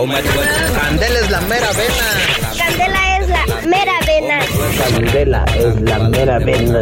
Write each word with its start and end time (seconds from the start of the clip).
Candela 0.00 1.18
es 1.20 1.30
la 1.30 1.40
mera 1.42 1.68
vena. 1.72 2.06
Candela 2.56 3.18
es 3.18 3.28
la 3.28 3.44
mera 3.68 3.98
vena. 4.06 4.38
Candela 4.78 5.44
es 5.44 5.80
la 5.82 5.98
mera 5.98 6.38
vena. 6.38 6.80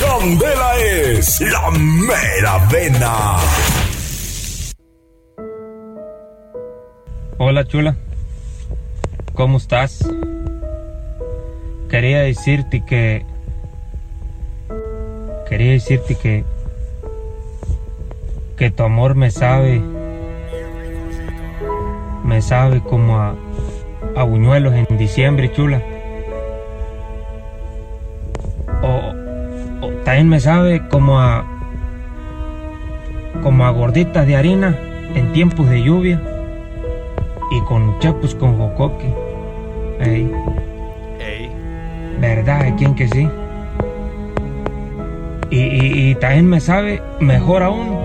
Candela 0.00 0.76
es 1.16 1.40
la 1.40 1.70
mera 1.70 2.58
vena. 2.68 3.38
Hola 7.38 7.66
chula, 7.66 7.96
¿cómo 9.32 9.56
estás? 9.56 10.06
Quería 11.88 12.20
decirte 12.20 12.84
que... 12.84 13.24
Quería 15.48 15.72
decirte 15.72 16.16
que... 16.16 16.44
Que 18.58 18.70
tu 18.70 18.82
amor 18.82 19.14
me 19.14 19.30
sabe... 19.30 20.01
Me 22.24 22.40
sabe 22.42 22.80
como 22.80 23.18
a... 23.18 23.34
A 24.16 24.24
buñuelos 24.24 24.74
en 24.74 24.86
diciembre, 24.98 25.50
chula. 25.52 25.80
O, 28.82 29.86
o 29.86 29.90
también 30.04 30.28
me 30.28 30.40
sabe 30.40 30.86
como 30.88 31.18
a... 31.20 31.44
Como 33.42 33.64
a 33.64 33.70
gorditas 33.70 34.26
de 34.26 34.36
harina 34.36 34.76
en 35.14 35.32
tiempos 35.32 35.68
de 35.68 35.82
lluvia 35.82 36.20
y 37.50 37.60
con 37.62 37.98
chapus 37.98 38.34
con 38.34 38.56
jocoque. 38.56 39.06
Ey, 40.00 40.30
Ey. 41.20 41.50
¿verdad? 42.20 42.72
¿Quién 42.78 42.94
que 42.94 43.08
sí? 43.08 43.28
Y, 45.50 45.58
y- 45.58 46.10
y 46.10 46.14
también 46.16 46.48
me 46.48 46.60
sabe, 46.60 47.02
mejor 47.20 47.62
aún, 47.62 47.96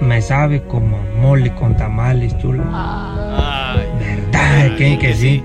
me 0.00 0.20
sabe 0.20 0.62
como 0.62 0.96
a 0.96 1.11
mole 1.22 1.54
con 1.54 1.76
tamales, 1.76 2.36
chula. 2.38 2.64
Ay, 2.72 3.86
¿Verdad? 4.00 4.76
¿Quién 4.76 4.98
que 4.98 5.14
sí? 5.14 5.44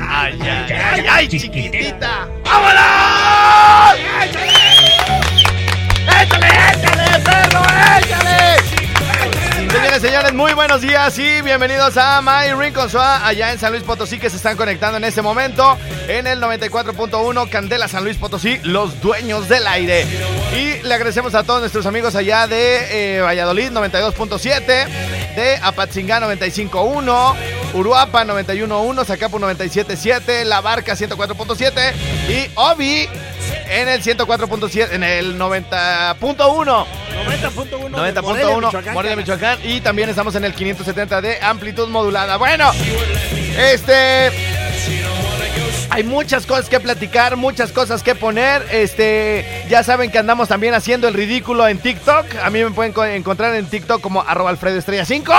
ay, 0.00 0.38
ay, 0.40 0.72
ay, 0.72 1.04
ay, 1.10 1.28
chiquitita. 1.28 2.26
¡Échale, 6.20 6.48
échale, 6.48 7.18
perro, 7.22 7.62
échale! 7.98 8.37
Señores, 10.00 10.32
muy 10.32 10.52
buenos 10.52 10.80
días 10.80 11.18
y 11.18 11.42
bienvenidos 11.42 11.96
a 11.96 12.22
My 12.22 12.52
Rincon 12.52 12.88
allá 12.94 13.50
en 13.50 13.58
San 13.58 13.72
Luis 13.72 13.82
Potosí, 13.82 14.20
que 14.20 14.30
se 14.30 14.36
están 14.36 14.56
conectando 14.56 14.96
en 14.96 15.02
este 15.02 15.22
momento 15.22 15.76
en 16.06 16.28
el 16.28 16.40
94.1 16.40 17.48
Candela 17.48 17.88
San 17.88 18.04
Luis 18.04 18.16
Potosí, 18.16 18.60
los 18.62 19.00
dueños 19.00 19.48
del 19.48 19.66
aire. 19.66 20.06
Y 20.56 20.80
le 20.86 20.94
agradecemos 20.94 21.34
a 21.34 21.42
todos 21.42 21.60
nuestros 21.60 21.84
amigos 21.86 22.14
allá 22.14 22.46
de 22.46 23.16
eh, 23.16 23.20
Valladolid 23.22 23.72
92.7, 23.72 24.64
de 25.34 25.58
Apatzingá 25.62 26.20
95.1, 26.20 27.34
Uruapa 27.74 28.24
91.1, 28.24 29.04
Zacapu 29.04 29.40
97.7, 29.40 30.44
La 30.44 30.60
Barca 30.60 30.94
104.7 30.94 31.92
y 32.28 32.50
Obi 32.54 33.08
en 33.70 33.88
el 33.88 34.02
104.7, 34.02 34.92
en 34.92 35.02
el 35.02 35.38
90.1. 35.38 36.16
90.1. 36.16 36.86
90.1 37.90 38.92
Morelia, 38.92 39.16
Michoacán. 39.16 39.58
Y 39.64 39.80
también 39.80 40.08
estamos 40.10 40.34
en 40.34 40.44
el 40.44 40.54
570 40.54 41.20
de 41.20 41.38
amplitud 41.42 41.88
modulada. 41.88 42.36
Bueno, 42.36 42.70
este. 43.58 44.30
Hay 45.90 46.02
muchas 46.04 46.44
cosas 46.44 46.68
que 46.68 46.78
platicar, 46.80 47.36
muchas 47.36 47.72
cosas 47.72 48.02
que 48.02 48.14
poner. 48.14 48.64
Este, 48.70 49.64
ya 49.70 49.82
saben 49.82 50.10
que 50.10 50.18
andamos 50.18 50.46
también 50.48 50.74
haciendo 50.74 51.08
el 51.08 51.14
ridículo 51.14 51.66
en 51.66 51.78
TikTok. 51.78 52.26
A 52.42 52.50
mí 52.50 52.62
me 52.62 52.70
pueden 52.70 52.92
co- 52.92 53.04
encontrar 53.06 53.54
en 53.54 53.66
TikTok 53.66 54.00
como 54.00 54.20
arroba 54.20 54.50
Alfredo 54.50 54.78
Estrella 54.78 55.04
5. 55.06 55.32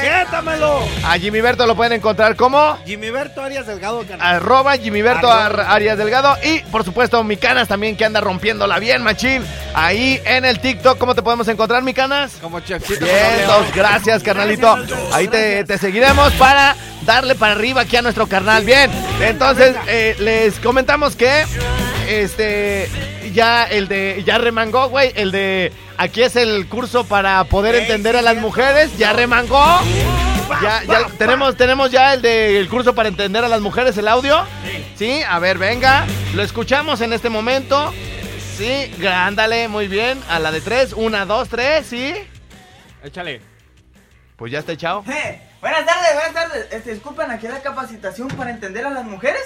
¡Siéntamelo! 0.00 0.80
A 1.04 1.18
Jimmy 1.18 1.40
Berto 1.40 1.66
lo 1.66 1.74
pueden 1.76 1.92
encontrar 1.94 2.36
como 2.36 2.76
Jimmy 2.84 3.10
Berto 3.10 3.42
Arias 3.42 3.66
Delgado, 3.66 4.04
carnal. 4.06 4.36
arroba 4.36 4.76
Jimmy 4.76 5.02
Berto 5.02 5.30
Arroba. 5.30 5.64
Ar- 5.64 5.74
Arias 5.74 5.98
Delgado. 5.98 6.36
Y 6.42 6.60
por 6.70 6.84
supuesto, 6.84 7.22
mi 7.24 7.36
canas 7.36 7.68
también 7.68 7.96
que 7.96 8.04
anda 8.04 8.20
rompiéndola 8.20 8.78
bien, 8.78 9.02
machín. 9.02 9.44
Ahí 9.74 10.20
en 10.24 10.44
el 10.44 10.60
TikTok, 10.60 10.98
¿cómo 10.98 11.14
te 11.14 11.22
podemos 11.22 11.46
encontrar, 11.48 11.82
mi 11.82 11.94
canas? 11.94 12.32
Como 12.40 12.60
Chefcito. 12.60 13.04
Gracias, 13.74 14.22
carnalito. 14.22 14.76
Ahí 15.12 15.28
te, 15.28 15.64
te 15.64 15.78
seguiremos 15.78 16.32
para 16.34 16.76
darle 17.02 17.34
para 17.34 17.52
arriba 17.52 17.82
aquí 17.82 17.96
a 17.96 18.02
nuestro 18.02 18.26
carnal. 18.26 18.64
Bien, 18.64 18.90
entonces 19.20 19.74
eh, 19.88 20.16
les 20.18 20.58
comentamos 20.60 21.16
que 21.16 21.44
este 22.08 22.88
ya 23.34 23.64
el 23.64 23.88
de 23.88 24.22
ya 24.24 24.38
remangó, 24.38 24.88
güey, 24.88 25.12
el 25.16 25.30
de 25.30 25.72
aquí 25.98 26.22
es 26.22 26.36
el 26.36 26.66
curso 26.68 27.04
para 27.04 27.44
poder 27.44 27.74
entender 27.74 28.16
a 28.16 28.22
las 28.22 28.36
mujeres, 28.36 28.96
ya 28.96 29.12
remangó. 29.12 29.62
Ya, 30.62 30.82
ya 30.84 31.06
tenemos, 31.18 31.56
tenemos 31.56 31.90
ya 31.90 32.14
el 32.14 32.22
de 32.22 32.58
el 32.58 32.68
curso 32.68 32.94
para 32.94 33.08
entender 33.08 33.44
a 33.44 33.48
las 33.48 33.60
mujeres, 33.60 33.96
el 33.98 34.08
audio. 34.08 34.44
Sí, 34.96 35.20
a 35.26 35.38
ver, 35.38 35.58
venga. 35.58 36.06
Lo 36.34 36.42
escuchamos 36.42 37.00
en 37.00 37.12
este 37.12 37.28
momento. 37.28 37.92
Sí, 38.56 38.90
ándale, 39.06 39.68
muy 39.68 39.88
bien. 39.88 40.22
A 40.28 40.38
la 40.38 40.52
de 40.52 40.60
tres, 40.60 40.92
una, 40.92 41.26
dos, 41.26 41.48
tres, 41.48 41.86
sí. 41.86 42.14
Échale. 43.02 43.40
Pues 44.36 44.52
ya 44.52 44.60
está 44.60 44.72
echado. 44.72 45.02
Eh, 45.08 45.40
buenas 45.60 45.86
tardes, 45.86 46.14
buenas 46.14 46.34
tardes. 46.34 46.66
Este, 46.70 46.92
disculpen, 46.92 47.30
aquí 47.30 47.48
la 47.48 47.62
capacitación 47.62 48.28
para 48.28 48.50
entender 48.50 48.84
a 48.84 48.90
las 48.90 49.04
mujeres. 49.04 49.42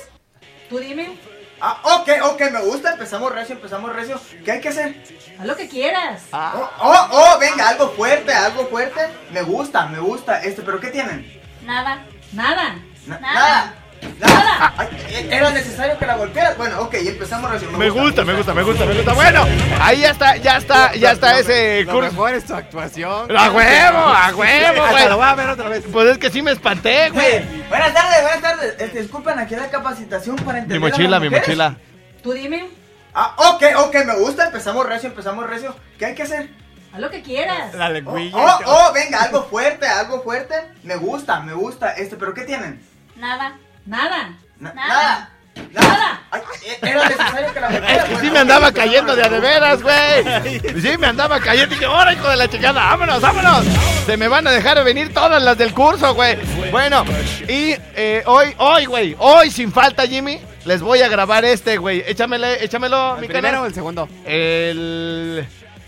Tú 0.68 0.78
dime, 0.78 1.16
Ah, 1.60 1.80
ok, 2.00 2.08
ok, 2.32 2.40
me 2.52 2.60
gusta. 2.60 2.92
Empezamos 2.92 3.32
recio, 3.32 3.54
empezamos 3.56 3.92
recio. 3.92 4.20
¿Qué 4.44 4.52
hay 4.52 4.60
que 4.60 4.68
hacer? 4.68 5.02
haz 5.38 5.46
lo 5.46 5.56
que 5.56 5.68
quieras. 5.68 6.22
Oh, 6.32 6.70
oh, 6.80 7.08
oh, 7.10 7.38
venga, 7.38 7.68
algo 7.68 7.90
fuerte, 7.90 8.32
algo 8.32 8.66
fuerte. 8.68 9.00
Me 9.32 9.42
gusta, 9.42 9.86
me 9.86 9.98
gusta. 9.98 10.40
Este, 10.42 10.62
¿pero 10.62 10.80
qué 10.80 10.88
tienen? 10.88 11.40
Nada, 11.64 12.04
nada, 12.32 12.76
Na- 13.06 13.18
nada. 13.20 13.34
Nada. 13.34 13.74
Ay, 14.20 14.88
eh, 15.10 15.28
¿Era 15.30 15.50
necesario 15.50 15.98
que 15.98 16.06
la 16.06 16.16
golpearas? 16.16 16.56
Bueno, 16.56 16.80
ok, 16.82 16.94
empezamos 16.94 17.50
recio. 17.50 17.70
Me 17.72 17.90
gusta, 17.90 18.24
me 18.24 18.34
gusta, 18.34 18.54
me 18.54 18.62
gusta, 18.62 18.84
me 18.84 18.94
gusta. 18.94 19.12
Bueno, 19.14 19.44
ahí 19.80 20.00
ya 20.00 20.10
está, 20.10 20.36
ya 20.36 20.56
está, 20.56 20.94
ya 20.94 21.12
está 21.12 21.38
ese 21.38 21.84
Lo 21.84 21.92
curso. 21.92 22.10
mejor 22.10 22.34
es 22.34 22.44
tu 22.44 22.54
actuación. 22.54 23.36
¡A 23.36 23.50
huevo, 23.50 23.98
a 23.98 24.32
huevo, 24.34 24.86
güey! 24.90 25.08
lo 25.08 25.16
voy 25.16 25.26
a 25.26 25.34
ver 25.34 25.48
otra 25.50 25.68
vez. 25.68 25.84
Pues 25.92 26.08
es 26.10 26.18
que 26.18 26.30
sí 26.30 26.42
me 26.42 26.52
espanté, 26.52 27.10
güey. 27.10 27.26
Eh, 27.26 27.64
buenas 27.68 27.92
tardes, 27.94 28.22
buenas 28.22 28.40
tardes. 28.42 28.74
Este, 28.80 29.02
disculpen, 29.02 29.38
aquí 29.38 29.54
la 29.56 29.70
capacitación 29.70 30.36
para 30.36 30.54
Mi 30.54 30.58
entender 30.64 30.80
mochila, 30.80 31.16
a 31.16 31.20
mi 31.20 31.28
las 31.30 31.40
mujeres. 31.40 31.58
mochila. 31.58 31.76
Tú 32.22 32.32
dime, 32.32 32.68
Ah, 33.14 33.34
ok, 33.36 33.64
ok, 33.86 33.94
me 34.06 34.14
gusta. 34.16 34.46
Empezamos 34.46 34.86
recio, 34.86 35.08
empezamos 35.08 35.48
recio. 35.48 35.74
¿Qué 35.98 36.06
hay 36.06 36.14
que 36.14 36.22
hacer? 36.24 36.50
haz 36.92 37.00
lo 37.00 37.10
que 37.10 37.22
quieras. 37.22 37.74
La 37.74 37.86
Oh, 37.86 37.90
lengüilla. 37.90 38.36
oh, 38.36 38.58
oh, 38.66 38.92
venga, 38.92 39.22
algo 39.22 39.44
fuerte, 39.44 39.86
algo 39.86 40.22
fuerte. 40.22 40.54
Me 40.84 40.96
gusta, 40.96 41.40
me 41.40 41.52
gusta. 41.52 41.92
Este, 41.92 42.16
¿pero 42.16 42.32
qué 42.34 42.42
tienen? 42.42 42.80
Nada, 43.16 43.58
nada, 43.88 44.36
Na- 44.60 44.72
nada. 44.72 44.74
Nada. 44.74 45.30
Nada. 45.72 46.22
Ay, 46.30 46.40
eh, 46.66 46.78
era 46.82 47.08
necesario 47.08 47.52
que 47.52 47.60
la 47.60 47.68
Es 47.68 48.04
sí 48.04 48.12
Bueno, 48.14 48.32
me 48.32 48.38
andaba 48.38 48.70
cayendo 48.70 49.16
de 49.16 49.24
a 49.24 49.28
de 49.28 49.40
veras, 49.40 49.82
güey. 49.82 50.80
Sí, 50.80 50.96
me 50.98 51.08
andaba 51.08 51.40
cayendo. 51.40 51.74
Y 51.74 51.78
dije, 51.78 51.86
¡ahora, 51.86 52.12
hijo 52.12 52.28
de 52.28 52.36
la 52.36 52.48
chingada! 52.48 52.80
¡Vámonos, 52.80 53.20
vámonos! 53.20 53.64
Se 54.06 54.16
me 54.16 54.28
van 54.28 54.46
a 54.46 54.52
dejar 54.52 54.82
venir 54.84 55.12
todas 55.12 55.42
las 55.42 55.58
del 55.58 55.74
curso, 55.74 56.14
güey. 56.14 56.38
Bueno, 56.70 57.04
y 57.48 57.74
eh, 57.96 58.22
hoy, 58.26 58.54
hoy, 58.58 58.84
güey, 58.86 59.16
hoy 59.18 59.50
sin 59.50 59.72
falta, 59.72 60.06
Jimmy, 60.06 60.38
les 60.64 60.80
voy 60.80 61.02
a 61.02 61.08
grabar 61.08 61.44
este, 61.44 61.76
güey. 61.76 62.04
Échamele, 62.06 62.62
échamelo, 62.64 63.16
¿El 63.16 63.22
mi 63.22 63.26
primero 63.26 63.62
o 63.62 63.66
el 63.66 63.74
segundo? 63.74 64.08
El, 64.24 65.44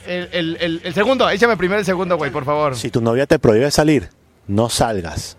el, 0.07 0.29
el, 0.33 0.57
el, 0.61 0.81
el 0.83 0.95
segundo, 0.95 1.31
échame 1.31 1.57
primero 1.57 1.79
el 1.79 1.87
segundo, 1.87 2.17
güey, 2.17 2.33
por 2.33 2.45
favor. 2.45 2.75
Si 2.77 2.91
tu 2.91 3.01
novia 3.01 3.27
te 3.27 3.39
prohíbe 3.39 3.71
salir, 3.71 4.11
no 4.49 4.69
salgas. 4.69 5.37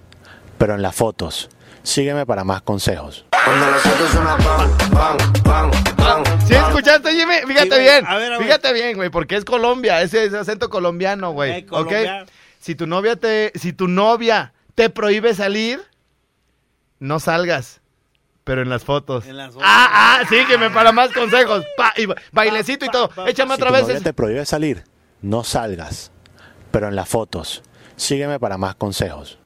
Pero 0.57 0.75
en 0.75 0.81
las 0.81 0.95
fotos, 0.95 1.49
sígueme 1.83 2.25
para 2.25 2.43
más 2.43 2.61
consejos. 2.61 3.25
¿Sí 6.45 6.53
escuchaste, 6.53 7.11
Jimmy? 7.13 7.35
Fíjate 7.47 7.63
Sí, 7.63 7.69
güey. 7.69 7.81
bien. 7.83 8.05
A 8.07 8.17
ver, 8.17 8.33
a 8.33 8.37
ver. 8.37 8.45
Fíjate 8.47 8.73
bien, 8.73 8.95
güey, 8.97 9.09
porque 9.09 9.35
es 9.35 9.45
Colombia, 9.45 10.01
ese 10.01 10.25
es 10.25 10.33
acento 10.33 10.69
colombiano, 10.69 11.31
güey. 11.31 11.51
Eh, 11.51 11.65
¿Ok? 11.69 11.87
Colombia. 11.87 12.25
Si 12.59 12.75
tu 12.75 12.85
novia 12.87 13.15
te, 13.15 13.51
si 13.55 13.73
tu 13.73 13.87
novia 13.87 14.53
te 14.75 14.89
prohíbe 14.89 15.33
salir, 15.33 15.81
no 16.99 17.19
salgas. 17.19 17.81
Pero 18.43 18.61
en 18.63 18.69
las 18.69 18.83
fotos. 18.83 19.25
En 19.27 19.37
las 19.37 19.53
fotos. 19.53 19.63
Ah, 19.65 20.19
ah, 20.21 20.25
sígueme 20.27 20.69
para 20.71 20.91
más 20.91 21.11
consejos. 21.11 21.63
Pa, 21.77 21.93
y 21.95 22.05
ba- 22.07 22.15
bailecito 22.31 22.85
y 22.85 22.89
todo. 22.89 23.09
pa, 23.09 23.15
pa. 23.23 23.29
Échame 23.29 23.55
Si 23.55 23.61
otra 23.61 23.67
tu 23.67 23.73
vez. 23.73 23.81
novia 23.83 23.95
ese. 23.95 24.03
te 24.03 24.13
prohíbe 24.13 24.45
salir, 24.45 24.83
no 25.21 25.43
salgas. 25.43 26.11
Pero 26.71 26.87
en 26.87 26.95
las 26.95 27.07
fotos, 27.09 27.63
sígueme 27.95 28.39
para 28.39 28.57
más 28.57 28.75
consejos. 28.75 29.37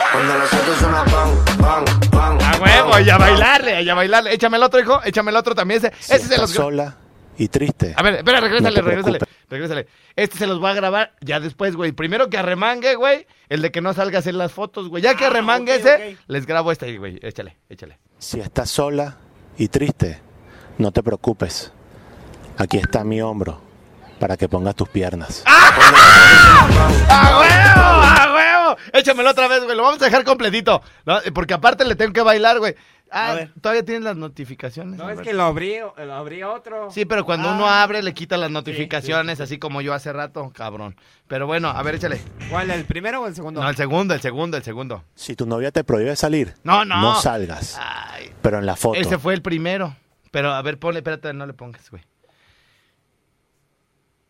A 2.43 2.57
huevo, 2.61 2.99
y 2.99 3.09
a 3.09 3.17
bailarle, 3.17 3.81
y 3.83 3.89
a 3.89 3.93
bailarle. 3.95 4.33
Échame 4.33 4.57
el 4.57 4.63
otro, 4.63 4.79
hijo. 4.79 5.01
Échame 5.03 5.31
el 5.31 5.37
otro 5.37 5.55
también. 5.55 5.79
Ese, 5.79 5.91
Si 5.99 6.13
ese 6.13 6.27
se 6.27 6.33
estás 6.35 6.39
los. 6.41 6.51
sola 6.51 6.97
y 7.37 7.47
triste, 7.49 7.93
A 7.97 8.01
ver, 8.03 8.15
espera, 8.15 8.39
regrésale, 8.39 8.81
No 8.81 8.87
regrésale, 8.87 9.19
regrésale. 9.49 9.87
Este 10.15 10.37
se 10.37 10.47
los 10.47 10.59
voy 10.59 10.69
a 10.71 10.73
grabar 10.73 11.13
ya 11.21 11.39
después, 11.39 11.75
güey. 11.75 11.91
Primero 11.91 12.29
que 12.29 12.37
arremangue, 12.37 12.95
güey. 12.95 13.27
El 13.49 13.61
de 13.61 13.71
que 13.71 13.81
no 13.81 13.93
salgas 13.93 14.25
en 14.27 14.37
las 14.37 14.53
fotos, 14.53 14.87
güey. 14.89 15.03
Ya 15.03 15.15
que 15.15 15.25
Ah, 15.25 15.27
arremangue 15.27 15.73
ok, 15.75 15.79
ese, 15.79 16.17
les 16.27 16.45
grabo 16.45 16.71
este, 16.71 16.97
güey. 16.97 17.19
Échale, 17.21 17.57
échale. 17.69 17.99
si 18.19 18.39
estás 18.39 18.69
sola 18.69 19.17
y 19.57 19.67
triste, 19.67 20.21
no 20.77 20.91
te 20.91 21.03
preocupes. 21.03 21.71
Aquí 22.57 22.77
está 22.77 23.03
mi 23.03 23.21
hombro 23.21 23.59
para 24.19 24.37
que 24.37 24.47
pongas 24.47 24.75
tus 24.75 24.87
piernas. 24.87 25.43
¡A 25.45 25.71
huevo! 25.77 27.05
¡A 27.09 27.39
huevo! 27.39 28.34
Échamelo 28.93 29.29
otra 29.31 29.47
vez, 29.47 29.63
güey. 29.63 29.75
Lo 29.75 29.83
vamos 29.83 30.01
a 30.01 30.05
dejar 30.05 30.23
completito. 30.23 30.81
¿no? 31.05 31.19
Porque 31.33 31.53
aparte 31.53 31.85
le 31.85 31.95
tengo 31.95 32.13
que 32.13 32.21
bailar, 32.21 32.59
güey. 32.59 32.75
Ah, 33.11 33.31
A 33.31 33.35
ver. 33.35 33.51
todavía 33.61 33.85
tienes 33.85 34.03
las 34.03 34.17
notificaciones. 34.17 34.97
No, 34.97 35.09
es 35.09 35.21
que 35.21 35.31
lo 35.33 35.43
abrí, 35.43 35.75
lo 35.79 36.13
abrí 36.13 36.41
otro. 36.43 36.89
Sí, 36.91 37.05
pero 37.05 37.23
cuando 37.23 37.49
Ah. 37.49 37.53
uno 37.53 37.67
abre 37.69 38.01
le 38.01 38.13
quita 38.15 38.35
las 38.35 38.49
notificaciones, 38.49 39.39
así 39.39 39.59
como 39.59 39.81
yo 39.81 39.93
hace 39.93 40.11
rato, 40.11 40.51
cabrón. 40.53 40.95
Pero 41.27 41.45
bueno, 41.45 41.69
a 41.69 41.81
ver, 41.83 41.95
échale. 41.95 42.19
¿Cuál, 42.49 42.71
el 42.71 42.83
primero 42.85 43.21
o 43.21 43.27
el 43.27 43.35
segundo? 43.35 43.61
No, 43.61 43.69
el 43.69 43.75
segundo, 43.75 44.13
el 44.15 44.21
segundo, 44.21 44.57
el 44.57 44.63
segundo. 44.63 45.03
Si 45.13 45.35
tu 45.35 45.45
novia 45.45 45.71
te 45.71 45.83
prohíbe 45.83 46.15
salir, 46.15 46.55
No, 46.63 46.83
no. 46.83 46.99
no 46.99 47.15
salgas. 47.21 47.79
Ay, 47.79 48.31
Pero 48.41 48.57
en 48.59 48.65
la 48.65 48.75
foto. 48.75 48.99
ese 48.99 49.19
fue 49.19 49.35
el 49.35 49.41
primero. 49.43 49.95
Pero 50.31 50.51
a 50.53 50.61
ver, 50.63 50.79
ponle, 50.79 50.99
espérate, 50.99 51.31
no 51.33 51.45
le 51.45 51.53
pongas, 51.53 51.89
güey. 51.91 52.03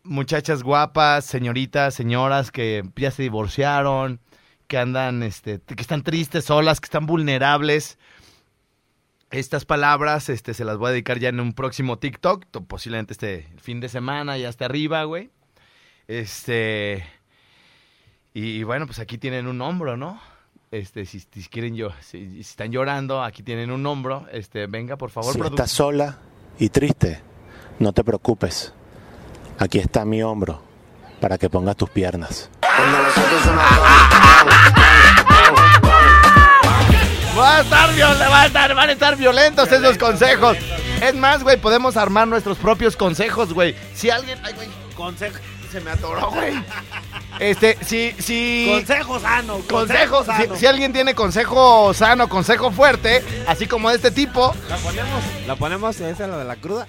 Muchachas 0.06 0.62
guapas, 0.62 1.24
señoritas, 1.24 1.94
señoras 1.94 2.50
que 2.50 2.82
ya 2.96 3.10
se 3.10 3.22
divorciaron, 3.24 4.20
que 4.68 4.78
andan, 4.78 5.22
este, 5.22 5.60
que 5.60 5.80
están 5.82 6.02
tristes, 6.02 6.44
solas, 6.44 6.80
que 6.80 6.86
están 6.86 7.06
vulnerables. 7.06 7.98
Estas 9.30 9.64
palabras, 9.64 10.28
este, 10.28 10.54
se 10.54 10.64
las 10.64 10.78
voy 10.78 10.88
a 10.88 10.92
dedicar 10.92 11.18
ya 11.18 11.28
en 11.28 11.40
un 11.40 11.52
próximo 11.52 11.98
TikTok, 11.98 12.46
to- 12.50 12.64
posiblemente 12.64 13.12
este 13.12 13.48
fin 13.60 13.80
de 13.80 13.88
semana, 13.88 14.38
ya 14.38 14.48
hasta 14.48 14.64
arriba, 14.64 15.02
güey. 15.04 15.30
Este, 16.06 17.04
y, 18.32 18.58
y 18.58 18.62
bueno, 18.62 18.86
pues 18.86 19.00
aquí 19.00 19.18
tienen 19.18 19.48
un 19.48 19.60
hombro, 19.60 19.96
¿no? 19.96 20.20
Este, 20.70 21.04
si, 21.06 21.18
si 21.20 21.42
quieren 21.48 21.74
yo, 21.74 21.90
si, 22.00 22.34
si 22.34 22.40
están 22.40 22.70
llorando, 22.70 23.22
aquí 23.22 23.42
tienen 23.42 23.70
un 23.72 23.84
hombro. 23.86 24.26
Este, 24.30 24.66
venga, 24.68 24.96
por 24.96 25.10
favor, 25.10 25.32
si 25.32 25.38
estás 25.54 25.70
sola 25.72 26.18
y 26.58 26.68
triste, 26.68 27.20
no 27.80 27.92
te 27.92 28.04
preocupes. 28.04 28.72
Aquí 29.58 29.78
está 29.78 30.04
mi 30.04 30.22
hombro 30.22 30.62
para 31.20 31.38
que 31.38 31.48
pongas 31.48 31.76
tus 31.76 31.90
piernas. 31.90 32.50
Va 37.38 37.58
a 37.58 37.60
estar 37.60 37.90
viol- 37.94 38.18
va 38.30 38.42
a 38.42 38.46
estar, 38.46 38.74
van 38.74 38.88
a 38.88 38.92
estar 38.92 39.16
violentos 39.16 39.70
esos 39.70 39.98
consejos. 39.98 40.56
Es 41.02 41.14
más, 41.14 41.42
güey, 41.42 41.58
podemos 41.58 41.96
armar 41.96 42.26
nuestros 42.26 42.56
propios 42.56 42.96
consejos, 42.96 43.52
güey. 43.52 43.74
Si 43.94 44.08
alguien, 44.08 44.38
ay, 44.42 44.54
güey, 44.54 44.68
Consejo. 44.94 45.36
se 45.70 45.80
me 45.82 45.90
atoró, 45.90 46.30
güey. 46.30 46.54
Este, 47.38 47.76
si, 47.84 48.12
si. 48.18 48.66
Consejo 48.70 49.20
sano. 49.20 49.58
Consejo, 49.68 50.20
si, 50.20 50.26
sano. 50.26 50.56
si 50.56 50.64
alguien 50.66 50.92
tiene 50.94 51.14
consejo 51.14 51.92
sano, 51.92 52.28
consejo 52.30 52.70
fuerte, 52.70 53.22
así 53.46 53.66
como 53.66 53.90
de 53.90 53.96
este 53.96 54.10
tipo, 54.10 54.54
¿La 54.70 54.76
ponemos? 54.78 55.22
¿La 55.46 55.56
ponemos? 55.56 56.00
¿Esa 56.00 56.24
es 56.24 56.30
la 56.30 56.38
de 56.38 56.44
la 56.46 56.56
cruda? 56.56 56.86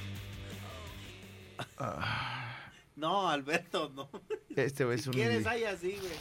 No, 2.97 3.29
Alberto, 3.29 3.91
no. 3.95 4.09
este 4.55 4.83
güey 4.83 4.97
es 4.97 5.03
Si 5.03 5.09
un. 5.09 5.15
quieres, 5.15 5.45
ay 5.47 5.63
así, 5.63 5.95
güey. 6.01 6.13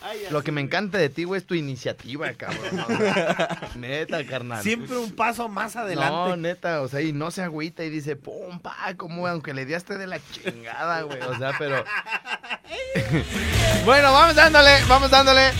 Ay, 0.00 0.20
Lo 0.30 0.42
que 0.42 0.52
me 0.52 0.60
güey. 0.60 0.66
encanta 0.66 0.98
de 0.98 1.08
ti, 1.08 1.24
güey, 1.24 1.40
es 1.40 1.46
tu 1.46 1.54
iniciativa, 1.54 2.32
cabrón. 2.34 2.60
¿no? 2.72 2.86
Neta, 3.76 4.24
carnal. 4.26 4.62
Siempre 4.62 4.96
un 4.96 5.10
paso 5.12 5.48
más 5.48 5.74
No, 5.74 5.80
adelante. 5.82 6.36
neta, 6.36 6.82
o 6.82 6.88
sea, 6.88 7.00
y 7.00 7.12
no 7.12 7.30
se 7.32 7.42
agüita 7.42 7.82
y 7.84 7.90
dice, 7.90 8.14
pum, 8.14 8.60
pa, 8.60 8.94
como 8.96 9.26
aunque 9.26 9.54
le 9.54 9.64
diaste 9.64 9.96
de 9.98 10.06
la 10.06 10.20
chingada, 10.30 11.02
güey. 11.02 11.20
O 11.22 11.36
sea, 11.38 11.52
pero. 11.58 11.84
bueno, 13.84 14.12
vamos 14.12 14.34
dándole, 14.36 14.70
vamos 14.88 15.10
dándole. 15.10 15.50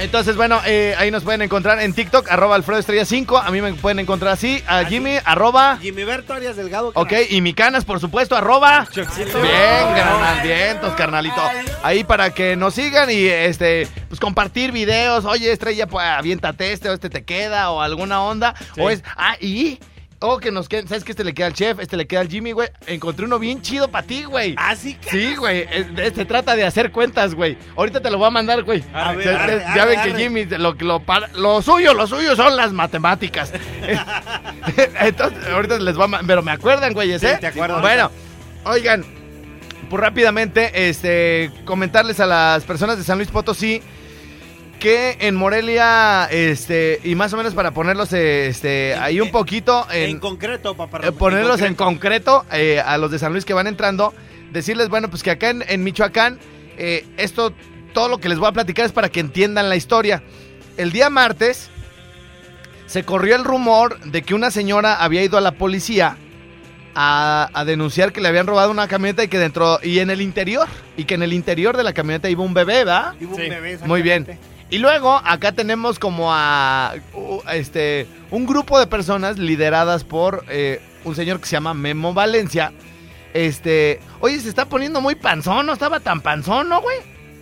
Entonces, 0.00 0.36
bueno, 0.36 0.60
eh, 0.66 0.94
ahí 0.98 1.10
nos 1.10 1.22
pueden 1.22 1.42
encontrar 1.42 1.80
en 1.80 1.94
TikTok, 1.94 2.30
arroba 2.30 2.56
Alfredo 2.56 2.80
Estrella 2.80 3.04
5. 3.04 3.38
A 3.38 3.50
mí 3.50 3.60
me 3.60 3.72
pueden 3.74 4.00
encontrar 4.00 4.32
así. 4.32 4.62
A 4.66 4.84
Jimmy, 4.84 5.16
arroba. 5.24 5.78
Jimmy 5.80 6.04
Berto 6.04 6.34
Arias 6.34 6.56
Delgado. 6.56 6.92
Ok, 6.94 7.12
y 7.30 7.40
mi 7.40 7.54
canas, 7.54 7.84
por 7.84 8.00
supuesto, 8.00 8.36
arroba. 8.36 8.86
Bien, 8.94 9.94
carnal, 9.94 10.42
vientos, 10.42 10.92
carnalito. 10.94 11.40
Ahí 11.82 12.04
para 12.04 12.30
que 12.30 12.56
nos 12.56 12.74
sigan 12.74 13.10
y 13.10 13.24
este, 13.26 13.88
pues 14.08 14.20
compartir 14.20 14.72
videos. 14.72 15.24
Oye, 15.24 15.52
estrella, 15.52 15.86
pues 15.86 16.04
aviéntate 16.04 16.72
este, 16.72 16.90
o 16.90 16.92
este 16.92 17.08
te 17.08 17.24
queda, 17.24 17.70
o 17.70 17.80
alguna 17.80 18.22
onda. 18.22 18.54
O 18.78 18.90
es, 18.90 19.02
ah, 19.16 19.36
y. 19.40 19.78
O 20.26 20.38
que 20.38 20.50
nos 20.50 20.70
quede, 20.70 20.88
¿sabes 20.88 21.04
que 21.04 21.12
Este 21.12 21.22
le 21.22 21.34
queda 21.34 21.48
al 21.48 21.52
chef, 21.52 21.78
este 21.80 21.98
le 21.98 22.06
queda 22.06 22.20
al 22.20 22.28
Jimmy, 22.28 22.52
güey. 22.52 22.68
Encontré 22.86 23.26
uno 23.26 23.38
bien 23.38 23.60
chido 23.60 23.88
para 23.88 24.06
ti, 24.06 24.24
güey. 24.24 24.54
Así 24.56 24.94
que. 24.94 25.10
Sí, 25.10 25.36
güey. 25.36 25.66
Se 26.14 26.24
trata 26.24 26.56
de 26.56 26.64
hacer 26.64 26.92
cuentas, 26.92 27.34
güey. 27.34 27.58
Ahorita 27.76 28.00
te 28.00 28.10
lo 28.10 28.16
voy 28.16 28.28
a 28.28 28.30
mandar, 28.30 28.62
güey. 28.62 28.82
A 28.94 29.12
ver, 29.12 29.24
Ya- 29.26 29.44
arre, 29.44 29.58
ya 29.76 29.82
arre, 29.82 29.96
ven 29.96 30.02
que. 30.02 30.22
Jimmy, 30.22 30.44
lo, 30.46 30.72
lo, 30.78 31.00
para- 31.00 31.28
lo 31.34 31.60
suyo, 31.60 31.92
lo 31.92 32.06
suyo 32.06 32.34
son 32.36 32.56
las 32.56 32.72
matemáticas. 32.72 33.52
Entonces, 35.00 35.46
ahorita 35.48 35.78
les 35.78 35.94
voy 35.96 36.08
a... 36.14 36.20
Pero 36.26 36.42
me 36.42 36.52
acuerdan, 36.52 36.94
güeyes, 36.94 37.22
¿eh? 37.22 37.34
Sí, 37.34 37.40
te 37.40 37.46
acuerdo. 37.48 37.80
Bueno, 37.80 38.10
oigan, 38.64 39.04
pues 39.90 40.00
rápidamente, 40.00 40.88
este, 40.88 41.50
comentarles 41.64 42.18
a 42.20 42.26
las 42.26 42.64
personas 42.64 42.96
de 42.96 43.04
San 43.04 43.18
Luis 43.18 43.28
Potosí 43.30 43.82
que 44.78 45.16
en 45.20 45.34
Morelia, 45.34 46.26
este, 46.30 47.00
y 47.04 47.14
más 47.14 47.32
o 47.32 47.36
menos 47.36 47.54
para 47.54 47.70
ponerlos, 47.72 48.12
este, 48.12 48.94
ahí 48.94 49.20
un 49.20 49.30
poquito 49.30 49.86
En, 49.90 50.10
en, 50.10 50.18
concreto, 50.20 50.76
papá. 50.76 51.00
eh, 51.02 51.12
ponerlos 51.12 51.60
en 51.62 51.74
concreto 51.74 52.44
eh, 52.52 52.80
a 52.84 52.98
los 52.98 53.10
de 53.10 53.18
San 53.18 53.32
Luis 53.32 53.44
que 53.44 53.54
van 53.54 53.66
entrando, 53.66 54.12
decirles, 54.52 54.88
bueno, 54.88 55.08
pues 55.10 55.22
que 55.22 55.30
acá 55.30 55.50
en, 55.50 55.64
en 55.66 55.82
Michoacán, 55.84 56.38
eh, 56.76 57.06
esto, 57.16 57.52
todo 57.92 58.08
lo 58.08 58.18
que 58.18 58.28
les 58.28 58.38
voy 58.38 58.48
a 58.48 58.52
platicar 58.52 58.84
es 58.86 58.92
para 58.92 59.08
que 59.08 59.20
entiendan 59.20 59.68
la 59.68 59.76
historia. 59.76 60.22
El 60.76 60.92
día 60.92 61.08
martes 61.10 61.70
se 62.86 63.04
corrió 63.04 63.36
el 63.36 63.44
rumor 63.44 63.98
de 64.00 64.22
que 64.22 64.34
una 64.34 64.50
señora 64.50 64.96
había 65.02 65.22
ido 65.22 65.38
a 65.38 65.40
la 65.40 65.52
policía 65.52 66.16
a, 66.94 67.48
a 67.52 67.64
denunciar 67.64 68.12
que 68.12 68.20
le 68.20 68.28
habían 68.28 68.46
robado 68.46 68.70
una 68.70 68.86
camioneta 68.88 69.24
y 69.24 69.28
que 69.28 69.38
dentro, 69.38 69.78
y 69.82 69.98
en 70.00 70.10
el 70.10 70.20
interior, 70.20 70.68
y 70.96 71.04
que 71.04 71.14
en 71.14 71.22
el 71.22 71.32
interior 71.32 71.76
de 71.76 71.82
la 71.82 71.92
camioneta 71.92 72.28
iba 72.28 72.42
un 72.44 72.54
bebé, 72.54 72.84
un 73.20 73.34
Sí. 73.36 73.48
bebé, 73.48 73.78
Muy 73.84 74.02
bien. 74.02 74.26
Y 74.74 74.78
luego 74.78 75.20
acá 75.24 75.52
tenemos 75.52 76.00
como 76.00 76.32
a 76.32 76.96
este 77.52 78.08
un 78.32 78.44
grupo 78.44 78.76
de 78.80 78.88
personas 78.88 79.38
lideradas 79.38 80.02
por 80.02 80.44
eh, 80.48 80.82
un 81.04 81.14
señor 81.14 81.38
que 81.38 81.46
se 81.46 81.52
llama 81.52 81.74
Memo 81.74 82.12
Valencia. 82.12 82.72
Este, 83.34 84.00
oye, 84.18 84.40
se 84.40 84.48
está 84.48 84.64
poniendo 84.64 85.00
muy 85.00 85.14
panzón, 85.14 85.66
no 85.66 85.72
estaba 85.74 86.00
tan 86.00 86.22
panzón, 86.22 86.68
¿no, 86.68 86.80
güey? 86.82 86.98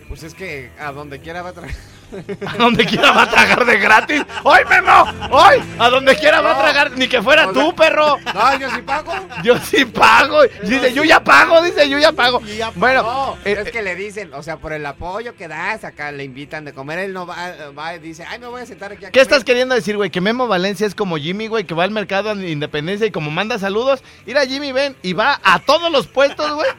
Pues 0.07 0.21
es 0.21 0.35
que 0.35 0.69
a 0.79 0.91
donde 0.91 1.21
quiera 1.21 1.41
va 1.41 1.49
a 1.49 1.53
traer. 1.53 1.73
A 2.47 2.57
donde 2.57 2.85
quiera 2.85 3.11
va 3.11 3.23
a 3.23 3.29
tragar 3.29 3.65
de 3.65 3.77
gratis. 3.77 4.21
¡Hoy, 4.43 4.59
Memo! 4.69 5.05
¡Hoy! 5.31 5.57
A 5.79 5.89
donde 5.89 6.15
quiera 6.15 6.41
va 6.41 6.51
a 6.51 6.61
tragar, 6.61 6.91
ni 6.91 7.07
que 7.07 7.21
fuera 7.21 7.47
O 7.47 7.53
tú, 7.53 7.75
perro. 7.75 8.17
No, 8.33 8.59
yo 8.59 8.69
sí 8.69 8.81
pago. 8.81 9.13
Yo 9.43 9.57
sí 9.57 9.85
pago. 9.85 10.39
Dice, 10.63 10.93
yo 10.93 11.03
ya 11.03 11.23
pago, 11.23 11.61
dice, 11.61 11.89
yo 11.89 11.97
ya 11.99 12.11
pago. 12.11 12.39
Yo 12.41 12.53
ya 12.53 12.71
Bueno, 12.75 13.03
No, 13.03 13.37
eh, 13.45 13.57
es 13.65 13.71
que 13.71 13.81
le 13.81 13.95
dicen, 13.95 14.33
o 14.33 14.43
sea, 14.43 14.57
por 14.57 14.73
el 14.73 14.85
apoyo 14.85 15.35
que 15.35 15.47
das, 15.47 15.83
acá 15.83 16.11
le 16.11 16.23
invitan 16.23 16.65
de 16.65 16.73
comer, 16.73 16.99
él 16.99 17.13
no 17.13 17.25
va, 17.25 17.35
va 17.77 17.95
y 17.95 17.99
dice, 17.99 18.25
ay, 18.29 18.39
me 18.39 18.47
voy 18.47 18.61
a 18.61 18.65
sentar 18.65 18.91
aquí 18.91 19.05
a 19.05 19.11
¿Qué 19.11 19.19
comer". 19.19 19.21
estás 19.21 19.43
queriendo 19.43 19.75
decir, 19.75 19.97
güey? 19.97 20.09
Que 20.09 20.21
Memo 20.21 20.47
Valencia 20.47 20.85
es 20.87 20.95
como 20.95 21.17
Jimmy, 21.17 21.47
güey, 21.47 21.63
que 21.65 21.73
va 21.73 21.83
al 21.83 21.91
mercado 21.91 22.33
de 22.35 22.49
Independencia 22.49 23.07
y 23.07 23.11
como 23.11 23.31
manda 23.31 23.57
saludos. 23.59 24.03
Mira, 24.25 24.45
Jimmy, 24.45 24.71
ven, 24.71 24.95
y 25.01 25.13
va 25.13 25.39
a 25.43 25.59
todos 25.59 25.91
los 25.91 26.07
puestos, 26.07 26.51
güey. 26.53 26.69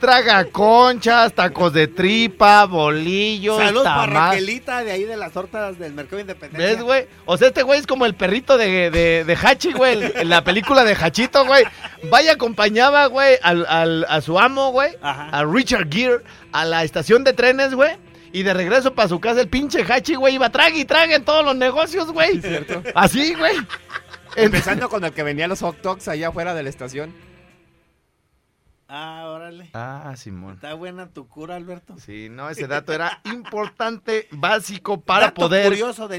Traga 0.00 0.44
conchas, 0.46 1.32
tacos 1.32 1.72
de 1.72 1.88
tripa, 1.88 2.64
bolillos, 2.66 3.58
Saludos 3.58 3.84
para 3.84 4.06
tamal. 4.06 4.36
De 4.82 4.90
ahí 4.90 5.04
de 5.04 5.16
las 5.16 5.32
tortas 5.32 5.78
del 5.78 5.92
Mercado 5.92 6.20
Independencia. 6.20 6.66
¿Ves, 6.74 6.82
güey? 6.82 7.06
O 7.26 7.36
sea, 7.36 7.48
este 7.48 7.62
güey 7.62 7.78
es 7.80 7.86
como 7.86 8.06
el 8.06 8.14
perrito 8.14 8.56
de, 8.56 8.90
de, 8.90 9.24
de 9.24 9.36
Hachi, 9.36 9.72
güey, 9.72 10.12
en 10.16 10.28
la 10.28 10.42
película 10.42 10.82
de 10.84 10.94
Hachito, 10.94 11.44
güey. 11.46 11.64
Vaya, 12.10 12.32
acompañaba, 12.32 13.06
güey, 13.06 13.36
al, 13.42 13.66
al- 13.68 14.06
a 14.08 14.20
su 14.20 14.38
amo, 14.38 14.70
güey, 14.72 14.96
Ajá. 15.02 15.28
a 15.30 15.44
Richard 15.44 15.88
Gere, 15.92 16.22
a 16.52 16.64
la 16.64 16.82
estación 16.84 17.22
de 17.24 17.32
trenes, 17.34 17.74
güey. 17.74 17.92
Y 18.32 18.42
de 18.42 18.52
regreso 18.52 18.92
para 18.94 19.08
su 19.08 19.20
casa, 19.20 19.40
el 19.42 19.48
pinche 19.48 19.84
Hachi, 19.88 20.16
güey, 20.16 20.34
iba 20.34 20.50
trague 20.50 20.80
y 20.80 20.84
trague 20.84 21.14
en 21.14 21.24
todos 21.24 21.44
los 21.44 21.54
negocios, 21.54 22.10
güey. 22.10 22.40
Así, 22.94 23.32
güey. 23.34 23.54
Empezando 24.36 24.88
con 24.88 25.04
el 25.04 25.12
que 25.12 25.22
vendía 25.22 25.46
los 25.46 25.60
hot 25.60 25.80
dogs 25.82 26.08
allá 26.08 26.28
afuera 26.28 26.54
de 26.54 26.64
la 26.64 26.68
estación. 26.68 27.14
Ah, 28.96 29.24
órale. 29.26 29.70
Ah, 29.74 30.14
Simón. 30.16 30.54
Está 30.54 30.74
buena 30.74 31.08
tu 31.08 31.26
cura, 31.26 31.56
Alberto. 31.56 31.96
Sí, 31.98 32.28
no, 32.30 32.48
ese 32.48 32.68
dato 32.68 32.92
era 32.92 33.20
importante, 33.24 34.28
básico 34.30 35.00
para 35.00 35.26
Dato 35.26 35.34
poder 35.40 35.76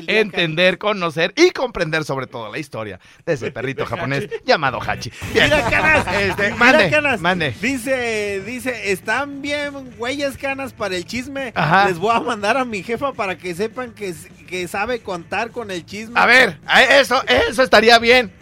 entender, 0.08 0.78
conocer 0.78 1.32
y 1.38 1.52
comprender 1.52 2.04
sobre 2.04 2.28
todo 2.28 2.52
la 2.52 2.58
historia 2.60 3.00
de 3.26 3.32
ese 3.32 3.50
perrito 3.54 3.86
japonés 3.86 4.28
llamado 4.44 4.82
Hachi. 4.82 5.10
Bien. 5.34 5.46
Mira, 5.46 5.70
canas. 5.70 6.06
Este, 6.16 6.44
Mira, 6.52 6.56
mande, 6.58 6.90
canas. 6.90 7.22
mande. 7.22 7.52
Dice, 7.62 8.42
dice, 8.46 8.92
están 8.92 9.42
bien 9.42 9.96
güeyes 9.98 10.38
canas 10.38 10.74
para 10.74 10.98
el 10.98 11.06
chisme. 11.06 11.54
Ajá. 11.56 11.88
Les 11.88 11.98
voy 11.98 12.14
a 12.14 12.20
mandar 12.20 12.58
a 12.58 12.66
mi 12.66 12.84
jefa 12.84 13.14
para 13.14 13.38
que 13.38 13.56
sepan 13.56 13.92
que, 13.94 14.14
que 14.50 14.68
sabe 14.68 15.00
contar 15.00 15.52
con 15.52 15.72
el 15.72 15.86
chisme. 15.86 16.20
A 16.20 16.26
ver, 16.26 16.60
eso, 16.90 17.24
eso 17.28 17.64
estaría 17.64 18.00
bien. 18.00 18.34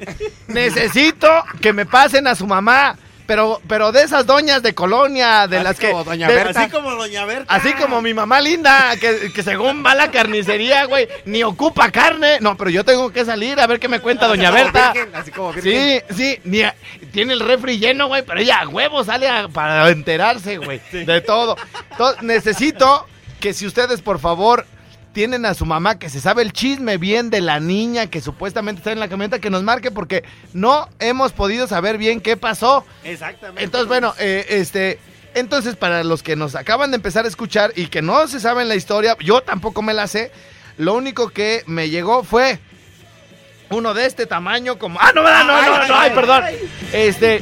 Necesito 0.48 1.30
que 1.62 1.72
me 1.72 1.86
pasen 1.86 2.26
a 2.28 2.36
su 2.36 2.48
mamá, 2.48 2.96
pero, 3.34 3.60
pero 3.68 3.92
de 3.92 4.04
esas 4.04 4.28
doñas 4.28 4.62
de 4.62 4.76
colonia, 4.76 5.48
de 5.48 5.58
Así 5.58 5.64
las 5.64 5.80
que, 5.80 5.90
como 5.90 6.04
doña 6.04 6.28
de- 6.28 6.36
Berta. 6.36 6.62
Así 6.62 6.70
como 6.70 6.92
Doña 6.92 7.26
Berta. 7.26 7.52
así 7.56 7.74
como 7.74 8.00
mi 8.00 8.14
mamá 8.14 8.40
linda, 8.42 8.96
que, 9.02 9.32
que 9.34 9.42
según 9.42 9.84
va 9.84 9.94
a 9.94 9.96
la 9.96 10.12
carnicería, 10.12 10.86
güey, 10.86 11.08
ni 11.26 11.42
ocupa 11.44 11.90
carne. 11.90 12.38
No, 12.42 12.56
pero 12.56 12.70
yo 12.70 12.86
tengo 12.86 13.12
que 13.12 13.26
salir 13.26 13.60
a 13.60 13.66
ver 13.66 13.80
qué 13.80 13.88
me 13.88 14.00
cuenta 14.00 14.28
doña 14.28 14.52
Como 14.52 14.64
Berta. 14.64 14.92
virgen, 14.94 15.16
así 15.16 15.32
como 15.32 15.52
virgen. 15.52 16.04
Sí, 16.10 16.16
sí, 16.16 16.40
ni 16.44 16.62
a- 16.62 16.76
tiene 17.12 17.34
el 17.34 17.40
refri 17.40 17.80
lleno, 17.80 18.06
güey, 18.08 18.22
pero 18.22 18.40
ella 18.40 18.60
a 18.62 18.68
huevo 18.68 19.04
sale 19.04 19.28
a- 19.28 19.48
para 19.48 19.90
enterarse, 19.90 20.58
güey, 20.58 20.80
de 20.92 21.22
todo. 21.22 21.58
Entonces, 21.90 22.22
necesito 22.22 23.08
que 23.40 23.52
si 23.54 23.66
ustedes, 23.66 24.02
por 24.04 24.20
favor, 24.20 24.68
tienen 25.14 25.46
a 25.46 25.54
su 25.54 25.66
mamá 25.66 26.00
que 26.00 26.10
se 26.10 26.20
sabe 26.20 26.42
el 26.42 26.52
chisme 26.52 26.98
bien 26.98 27.30
de 27.30 27.40
la 27.40 27.60
niña 27.60 28.08
que 28.08 28.20
supuestamente 28.20 28.80
está 28.80 28.92
en 28.92 29.00
la 29.00 29.08
camioneta, 29.08 29.40
que 29.40 29.50
nos 29.50 29.64
marque 29.64 29.92
porque 29.92 30.24
no 30.54 30.90
hemos 31.00 31.32
podido 31.32 31.68
saber 31.68 31.98
bien 31.98 32.20
qué 32.20 32.36
pasó. 32.36 32.84
Exactamente. 33.04 33.64
Entonces, 33.64 33.88
bueno, 33.88 34.14
eh, 34.20 34.46
este... 34.50 35.00
Entonces, 35.36 35.76
para 35.76 36.04
los 36.04 36.22
que 36.22 36.36
nos 36.36 36.54
acaban 36.56 36.92
de 36.92 36.98
empezar 36.98 37.26
a 37.26 37.28
escuchar 37.28 37.74
y 37.76 37.88
que 37.88 38.04
no 38.04 38.28
se 38.28 38.40
saben 38.40 38.68
la 38.68 38.76
historia, 38.76 39.18
yo 39.20 39.42
tampoco 39.42 39.82
me 39.82 39.94
la 39.94 40.08
sé, 40.08 40.32
lo 40.78 40.94
único 40.94 41.30
que 41.30 41.64
me 41.66 41.90
llegó 41.90 42.24
fue 42.24 42.60
uno 43.72 43.96
de 43.96 44.06
este 44.06 44.28
tamaño 44.28 44.78
como... 44.78 45.00
Ah, 45.02 45.12
no, 45.16 45.24
no, 45.24 45.44
no, 45.44 45.62
no, 45.62 45.88
no, 45.88 45.96
ay, 45.96 46.12
perdón. 46.12 46.44
Este... 46.92 47.42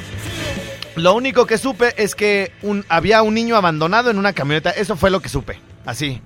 Lo 0.95 1.13
único 1.13 1.45
que 1.45 1.57
supe 1.57 1.93
es 2.01 2.15
que 2.15 2.51
un, 2.61 2.85
había 2.89 3.21
un 3.21 3.33
niño 3.33 3.55
abandonado 3.55 4.11
en 4.11 4.17
una 4.17 4.33
camioneta. 4.33 4.71
Eso 4.71 4.97
fue 4.97 5.09
lo 5.09 5.21
que 5.21 5.29
supe. 5.29 5.57
Así. 5.85 6.21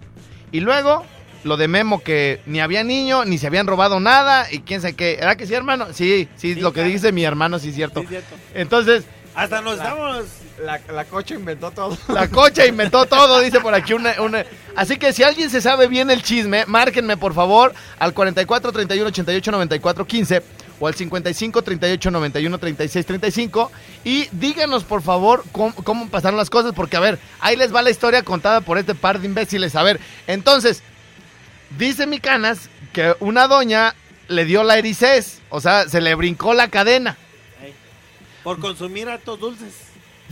Y 0.52 0.60
luego, 0.60 1.06
lo 1.46 1.58
de 1.58 1.68
Memo, 1.68 2.02
que 2.02 2.42
ni 2.48 2.60
había 2.60 2.84
niño, 2.84 3.24
ni 3.24 3.38
se 3.38 3.46
habían 3.48 3.68
robado 3.68 4.00
nada. 4.00 4.48
Y 4.52 4.60
quién 4.62 4.82
sabe 4.82 4.96
qué. 4.96 5.14
¿Era 5.14 5.38
que 5.38 5.46
sí, 5.46 5.54
hermano? 5.54 5.88
Sí, 5.94 6.28
sí, 6.36 6.56
lo 6.56 6.72
que 6.74 6.80
claro. 6.82 6.90
dice 6.90 7.12
mi 7.12 7.24
hermano, 7.24 7.60
sí 7.60 7.70
es 7.70 7.76
cierto. 7.76 8.00
Sí, 8.02 8.06
es 8.06 8.10
cierto. 8.10 8.36
Entonces, 8.56 9.04
Hasta 9.36 9.62
nos 9.62 9.76
estamos. 9.78 10.26
La, 10.64 10.80
la 10.92 11.06
cocha 11.06 11.36
inventó 11.36 11.70
todo. 11.70 11.98
la 12.08 12.28
cocha 12.30 12.66
inventó 12.66 13.06
todo, 13.08 13.42
dice 13.42 13.60
por 13.60 13.76
aquí 13.76 13.94
una, 13.94 14.20
una- 14.22 14.44
Así 14.76 14.98
que 14.98 15.14
si 15.14 15.22
alguien 15.22 15.50
se 15.50 15.62
sabe 15.62 15.88
bien 15.88 16.10
el 16.10 16.24
chisme, 16.24 16.64
márquenme 16.66 17.16
por 17.18 17.34
favor 17.34 17.74
al 18.00 18.14
44 18.14 18.72
31 18.72 19.08
88 19.10 19.52
94 19.52 20.08
15 20.08 20.44
o 20.80 20.88
al 20.88 20.96
55 20.96 21.62
38 21.62 22.10
91 22.12 22.58
36 22.58 23.06
35 23.06 23.72
y 24.06 24.28
díganos 24.32 24.84
por 24.86 25.02
favor 25.02 25.44
cómo, 25.52 25.74
cómo 25.76 26.08
pasaron 26.10 26.38
las 26.38 26.50
cosas 26.50 26.72
porque 26.74 26.96
a 26.98 27.02
ver, 27.02 27.20
ahí 27.42 27.56
les 27.58 27.74
va 27.76 27.82
la 27.82 27.90
historia 27.92 28.24
contada 28.24 28.62
por 28.62 28.78
este 28.78 28.96
par 28.96 29.20
de 29.20 29.28
imbéciles. 29.28 29.76
A 29.76 29.84
ver, 29.84 30.00
entonces, 30.28 30.82
dice 31.78 32.08
mi 32.08 32.20
canas 32.20 32.70
que 32.94 33.16
una 33.20 33.48
doña 33.48 33.94
le 34.28 34.46
dio 34.46 34.64
la 34.64 34.78
ericés, 34.78 35.42
o 35.50 35.62
sea, 35.62 35.88
se 35.88 36.02
le 36.02 36.16
brincó 36.16 36.54
la 36.54 36.70
cadena. 36.70 37.18
Por 38.44 38.60
consumir 38.60 39.10
hartos 39.10 39.40
dulces. 39.40 39.74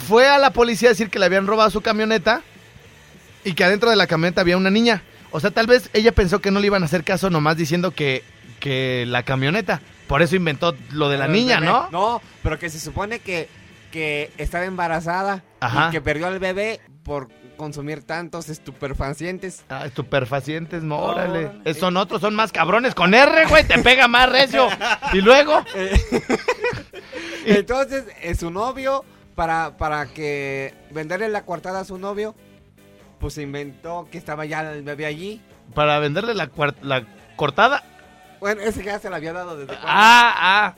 fue 0.08 0.28
a 0.28 0.38
la 0.38 0.52
policía 0.52 0.90
a 0.90 0.92
decir 0.92 1.10
que 1.10 1.20
le 1.20 1.26
habían 1.26 1.48
robado 1.48 1.70
su 1.72 1.82
camioneta 1.82 2.42
y 3.44 3.54
que 3.54 3.64
adentro 3.64 3.90
de 3.90 3.96
la 3.96 4.08
camioneta 4.08 4.42
había 4.42 4.58
una 4.58 4.70
niña. 4.70 5.04
O 5.32 5.40
sea, 5.40 5.50
tal 5.52 5.66
vez 5.66 5.90
ella 5.94 6.12
pensó 6.12 6.40
que 6.40 6.52
no 6.52 6.60
le 6.60 6.68
iban 6.68 6.84
a 6.84 6.86
hacer 6.86 7.04
caso 7.04 7.30
nomás 7.32 7.58
diciendo 7.58 7.92
que, 7.92 8.24
que 8.60 9.06
la 9.08 9.24
camioneta. 9.24 9.82
Por 10.08 10.22
eso 10.22 10.36
inventó 10.36 10.76
lo 10.92 11.10
de 11.10 11.18
la 11.18 11.28
niña. 11.28 11.60
¿no? 11.60 11.90
No, 11.92 12.22
pero 12.44 12.60
que 12.60 12.70
se 12.70 12.80
supone 12.80 13.20
que, 13.20 13.50
que 13.92 14.32
estaba 14.38 14.66
embarazada 14.66 15.44
Ajá. 15.60 15.88
y 15.88 15.92
que 15.92 16.02
perdió 16.02 16.28
al 16.28 16.38
bebé 16.38 16.82
por 17.04 17.30
consumir 17.58 18.04
tantos 18.04 18.50
estupefacientes. 18.50 19.64
Ah, 19.70 19.86
estupefacientes, 19.86 20.84
no, 20.84 20.98
órale. 21.00 21.52
Eh, 21.66 21.74
Son 21.74 21.98
otros, 21.98 22.22
son 22.22 22.34
más 22.36 22.52
cabrones. 22.52 22.96
Con 22.96 23.14
R, 23.14 23.46
güey, 23.48 23.66
te 23.68 23.78
pega 23.80 24.08
más 24.08 24.30
recio. 24.32 24.68
Y 25.12 25.22
luego, 25.22 25.62
Entonces, 27.46 28.06
eh, 28.22 28.36
su 28.36 28.50
novio, 28.52 29.04
para, 29.36 29.78
para 29.78 30.06
que 30.08 30.74
venderle 30.92 31.30
la 31.30 31.44
coartada 31.44 31.82
a 31.82 31.86
su 31.86 31.98
novio, 31.98 32.36
pues 33.20 33.34
se 33.36 33.42
inventó 33.42 34.08
que 34.12 34.18
estaba 34.18 34.46
ya 34.46 34.62
el 34.74 34.84
bebé 34.84 35.06
allí. 35.06 35.42
para 35.74 36.00
venderle 36.00 36.34
la, 36.34 36.50
cuar- 36.52 36.76
la 36.82 37.06
cortada. 37.36 37.84
Bueno, 38.40 38.62
ese 38.62 38.84
ya 38.84 39.00
se 39.00 39.10
la 39.10 39.18
había 39.18 39.34
dado 39.34 39.56
desde 39.56 39.68
cuando. 39.74 39.88
Ah, 39.88 40.36
ah. 40.38 40.76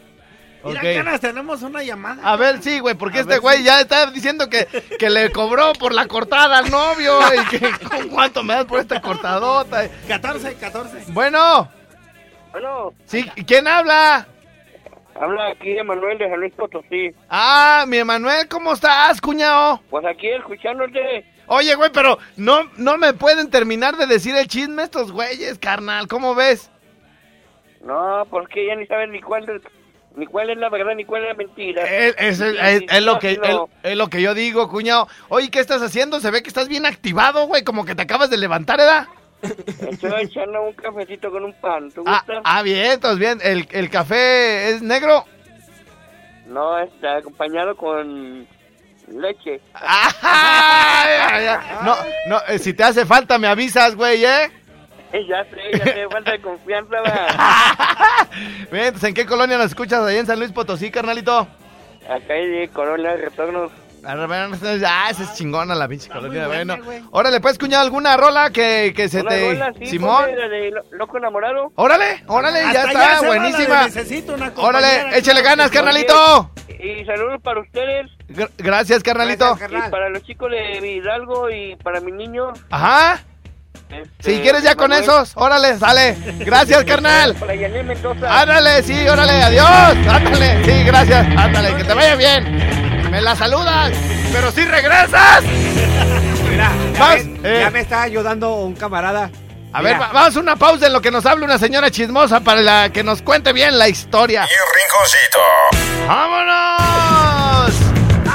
Mira, 0.65 1.19
tenemos 1.19 1.61
una 1.61 1.83
llamada. 1.83 2.21
A 2.23 2.35
ver, 2.35 2.61
sí, 2.61 2.79
güey, 2.79 2.95
porque 2.95 3.19
A 3.19 3.21
este 3.21 3.37
güey 3.37 3.59
sí. 3.59 3.63
ya 3.65 3.81
está 3.81 4.07
diciendo 4.11 4.49
que, 4.49 4.65
que 4.97 5.09
le 5.09 5.31
cobró 5.31 5.73
por 5.73 5.93
la 5.93 6.07
cortada 6.07 6.57
al 6.57 6.71
novio 6.71 7.19
y 7.33 7.45
que 7.49 7.59
¿con 7.89 8.09
cuánto 8.09 8.43
me 8.43 8.53
das 8.55 8.65
por 8.65 8.79
esta 8.79 8.99
cortadota. 9.01 9.87
14, 10.07 10.55
14. 10.55 11.11
Bueno, 11.11 11.69
Bueno, 12.51 12.93
sí, 13.05 13.23
¿quién 13.45 13.67
habla? 13.67 14.27
habla 15.19 15.47
aquí 15.47 15.77
Emanuel 15.77 16.17
de 16.17 16.29
San 16.29 16.39
Luis 16.39 16.53
Potosí. 16.55 17.11
Ah, 17.29 17.85
mi 17.87 17.97
Emanuel, 17.97 18.47
¿cómo 18.49 18.73
estás, 18.73 19.21
cuñado? 19.21 19.81
Pues 19.89 20.05
aquí 20.05 20.27
escuchándote. 20.29 21.25
Oye, 21.47 21.75
güey, 21.75 21.91
pero 21.93 22.17
no, 22.37 22.63
no 22.77 22.97
me 22.97 23.13
pueden 23.13 23.49
terminar 23.51 23.95
de 23.97 24.07
decir 24.07 24.35
el 24.35 24.47
chisme 24.47 24.83
estos 24.83 25.11
güeyes, 25.11 25.59
carnal, 25.59 26.07
¿cómo 26.07 26.33
ves? 26.35 26.71
No, 27.81 28.25
porque 28.31 28.65
ya 28.65 28.75
ni 28.75 28.87
saben 28.87 29.11
ni 29.11 29.21
cuál 29.21 29.45
ni 30.15 30.25
cuál 30.25 30.49
es 30.49 30.57
la 30.57 30.69
verdad 30.69 30.93
ni 30.95 31.05
cuál 31.05 31.23
es 31.23 31.29
la 31.29 31.33
mentira. 31.35 31.83
Es, 31.83 32.15
es- 32.17 32.39
es- 32.41 32.83
es 32.89 33.03
lo 33.03 33.19
que, 33.19 33.37
no. 33.37 33.69
es- 33.83 33.95
lo 33.97 34.07
que 34.09 34.21
yo 34.21 34.33
digo, 34.33 34.69
cuñado. 34.69 35.07
Oye, 35.29 35.49
¿qué 35.51 35.59
estás 35.59 35.81
haciendo? 35.81 36.19
Se 36.19 36.31
ve 36.31 36.41
que 36.43 36.49
estás 36.49 36.67
bien 36.67 36.85
activado, 36.85 37.47
güey, 37.47 37.63
como 37.63 37.85
que 37.85 37.95
te 37.95 38.01
acabas 38.03 38.29
de 38.29 38.37
levantar, 38.37 38.79
¿edad? 38.79 39.07
Estoy 39.41 40.11
echando 40.23 40.61
un 40.63 40.73
cafecito 40.73 41.29
con 41.31 41.43
un 41.43 41.53
pan. 41.53 41.91
¿Tú 41.91 42.03
Ah, 42.05 42.19
gustas? 42.25 42.41
ah, 42.45 42.61
bien, 42.63 42.91
entonces 42.93 43.19
bien. 43.19 43.39
¿El, 43.43 43.67
el 43.71 43.89
café 43.89 44.69
es 44.71 44.81
negro? 44.81 45.25
No, 46.47 46.77
está 46.79 47.17
acompañado 47.17 47.75
con 47.75 48.47
leche. 49.07 49.59
Ay. 49.73 51.57
No, 51.83 51.95
no, 52.27 52.41
eh, 52.47 52.59
si 52.59 52.73
te 52.73 52.83
hace 52.83 53.05
falta 53.05 53.37
me 53.37 53.47
avisas, 53.47 53.95
güey, 53.95 54.23
¿eh? 54.25 54.51
Ya 55.13 55.43
sé, 55.45 55.77
ya 55.77 55.83
sé, 55.85 56.07
falta 56.11 56.31
de 56.31 56.41
confianza. 56.41 56.95
va. 57.01 58.27
Bien, 58.71 58.85
entonces, 58.85 59.09
¿en 59.09 59.13
qué 59.15 59.25
colonia 59.25 59.57
nos 59.57 59.67
escuchas? 59.67 60.01
Ahí 60.03 60.17
en 60.17 60.25
San 60.25 60.39
Luis 60.39 60.51
Potosí, 60.51 60.91
carnalito. 60.91 61.47
Acá 62.09 62.33
hay 62.33 62.47
de 62.47 62.67
Corolla 62.69 63.15
Retornos. 63.15 63.71
Ah, 64.07 65.07
esa 65.09 65.23
es 65.23 65.33
chingona 65.33 65.73
la 65.73 65.87
pinche 65.87 66.09
colonia. 66.11 66.45
Bueno, 66.45 66.77
órale, 67.09 67.39
pues, 67.41 67.57
cuñado, 67.57 67.83
alguna 67.83 68.15
rola 68.15 68.51
que, 68.51 68.93
que 68.95 69.09
se 69.09 69.21
Una 69.21 69.29
te... 69.31 69.49
rola, 69.53 69.73
sí, 69.79 69.87
Simón. 69.87 70.25
de 70.27 70.69
Lo- 70.69 70.83
Loco 70.91 71.17
Enamorado. 71.17 71.71
Órale, 71.73 72.23
órale, 72.27 72.61
ya 72.61 72.67
Hasta 72.67 72.87
está, 72.87 72.99
allá 72.99 73.13
la 73.15 73.21
de 73.21 73.27
buenísima. 73.27 73.83
Necesito 73.85 74.35
una 74.35 74.53
Órale, 74.57 75.17
échale 75.17 75.41
ganas, 75.41 75.71
carnalito. 75.71 76.51
Y 76.67 77.03
saludos 77.05 77.41
para 77.41 77.61
ustedes. 77.61 78.11
Gr- 78.29 78.51
Gracias, 78.59 79.01
carnalito. 79.01 79.57
Y 79.71 79.89
para 79.89 80.09
los 80.09 80.21
chicos 80.21 80.51
de 80.51 80.87
Hidalgo 80.87 81.49
y 81.49 81.75
para 81.77 81.99
mi 81.99 82.11
niño. 82.11 82.53
Ajá. 82.69 83.23
Este, 83.75 84.03
Si 84.19 84.39
quieres 84.41 84.63
ya 84.63 84.75
con 84.75 84.89
Manuel. 84.89 85.03
esos, 85.03 85.31
órale, 85.35 85.77
sale. 85.77 86.15
Gracias, 86.39 86.83
carnal. 86.87 87.35
Ándale, 88.27 88.83
sí, 88.83 89.07
órale, 89.07 89.43
adiós. 89.43 89.67
Ándale, 90.09 90.63
sí, 90.65 90.83
gracias. 90.83 91.27
Ándale, 91.37 91.75
que 91.75 91.83
te 91.83 91.93
vaya 91.93 92.15
bien. 92.15 93.09
Me 93.11 93.21
la 93.21 93.35
saludas, 93.35 93.91
pero 94.33 94.51
si 94.51 94.65
regresas. 94.65 95.43
Mira, 96.49 96.69
ya, 96.93 96.99
Vas, 96.99 97.25
me, 97.25 97.49
eh. 97.57 97.59
ya 97.61 97.69
me 97.69 97.79
está 97.81 98.01
ayudando 98.03 98.53
un 98.55 98.75
camarada. 98.75 99.29
A 99.73 99.79
Mira, 99.79 99.91
ver, 99.93 100.01
va- 100.01 100.11
vamos 100.13 100.35
a 100.35 100.39
una 100.39 100.55
pausa 100.55 100.87
en 100.87 100.93
lo 100.93 101.01
que 101.01 101.11
nos 101.11 101.25
habla 101.25 101.45
una 101.45 101.57
señora 101.57 101.91
chismosa 101.91 102.39
para 102.39 102.61
la 102.61 102.89
que 102.93 103.03
nos 103.03 103.21
cuente 103.21 103.51
bien 103.53 103.77
la 103.77 103.89
historia. 103.89 104.45
rinconcito. 104.45 105.39
¡Vámonos! 106.07 106.74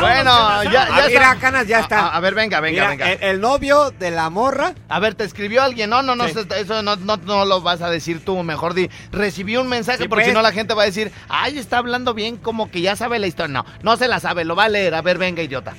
Bueno, 0.01 0.63
ya, 0.65 0.71
ya 0.71 0.89
Ah, 0.91 1.07
mira. 1.09 1.37
Canas, 1.41 1.67
ya 1.67 1.79
A- 1.79 1.81
está. 1.81 2.01
A, 2.09 2.17
a 2.17 2.21
ver, 2.21 2.35
venga, 2.35 2.61
venga, 2.61 2.89
Mira, 2.89 2.89
venga. 2.91 3.13
El, 3.13 3.23
el 3.37 3.41
novio 3.41 3.91
de 3.93 4.11
la 4.11 4.31
morra. 4.31 4.75
A 4.89 4.99
ver, 5.01 5.15
te 5.15 5.25
escribió 5.25 5.63
alguien. 5.63 5.91
No, 5.91 6.03
no, 6.03 6.15
no, 6.17 6.29
Sí. 6.29 6.35
eso 6.57 6.83
no, 6.83 6.97
no, 6.97 7.17
no 7.19 7.45
lo 7.45 7.61
vas 7.61 7.83
a 7.83 7.91
decir 7.91 8.25
tú. 8.25 8.43
Mejor 8.43 8.75
di, 8.75 8.89
recibí 9.13 9.57
un 9.57 9.69
mensaje 9.69 9.99
Sí, 10.05 10.09
porque 10.09 10.25
pues. 10.25 10.27
si 10.29 10.35
no 10.35 10.43
la 10.43 10.53
gente 10.53 10.75
va 10.75 10.83
a 10.83 10.87
decir, 10.87 11.13
ay, 11.29 11.59
está 11.59 11.79
hablando 11.79 12.15
bien, 12.15 12.37
como 12.37 12.71
que 12.71 12.81
ya 12.81 12.97
sabe 12.97 13.19
la 13.19 13.27
historia. 13.27 13.53
No, 13.53 13.65
no 13.83 13.97
se 13.97 14.09
la 14.09 14.21
sabe, 14.21 14.45
lo 14.45 14.57
va 14.57 14.65
a 14.65 14.69
leer. 14.69 14.95
A 14.95 15.03
ver, 15.03 15.19
venga, 15.19 15.43
idiota. 15.43 15.75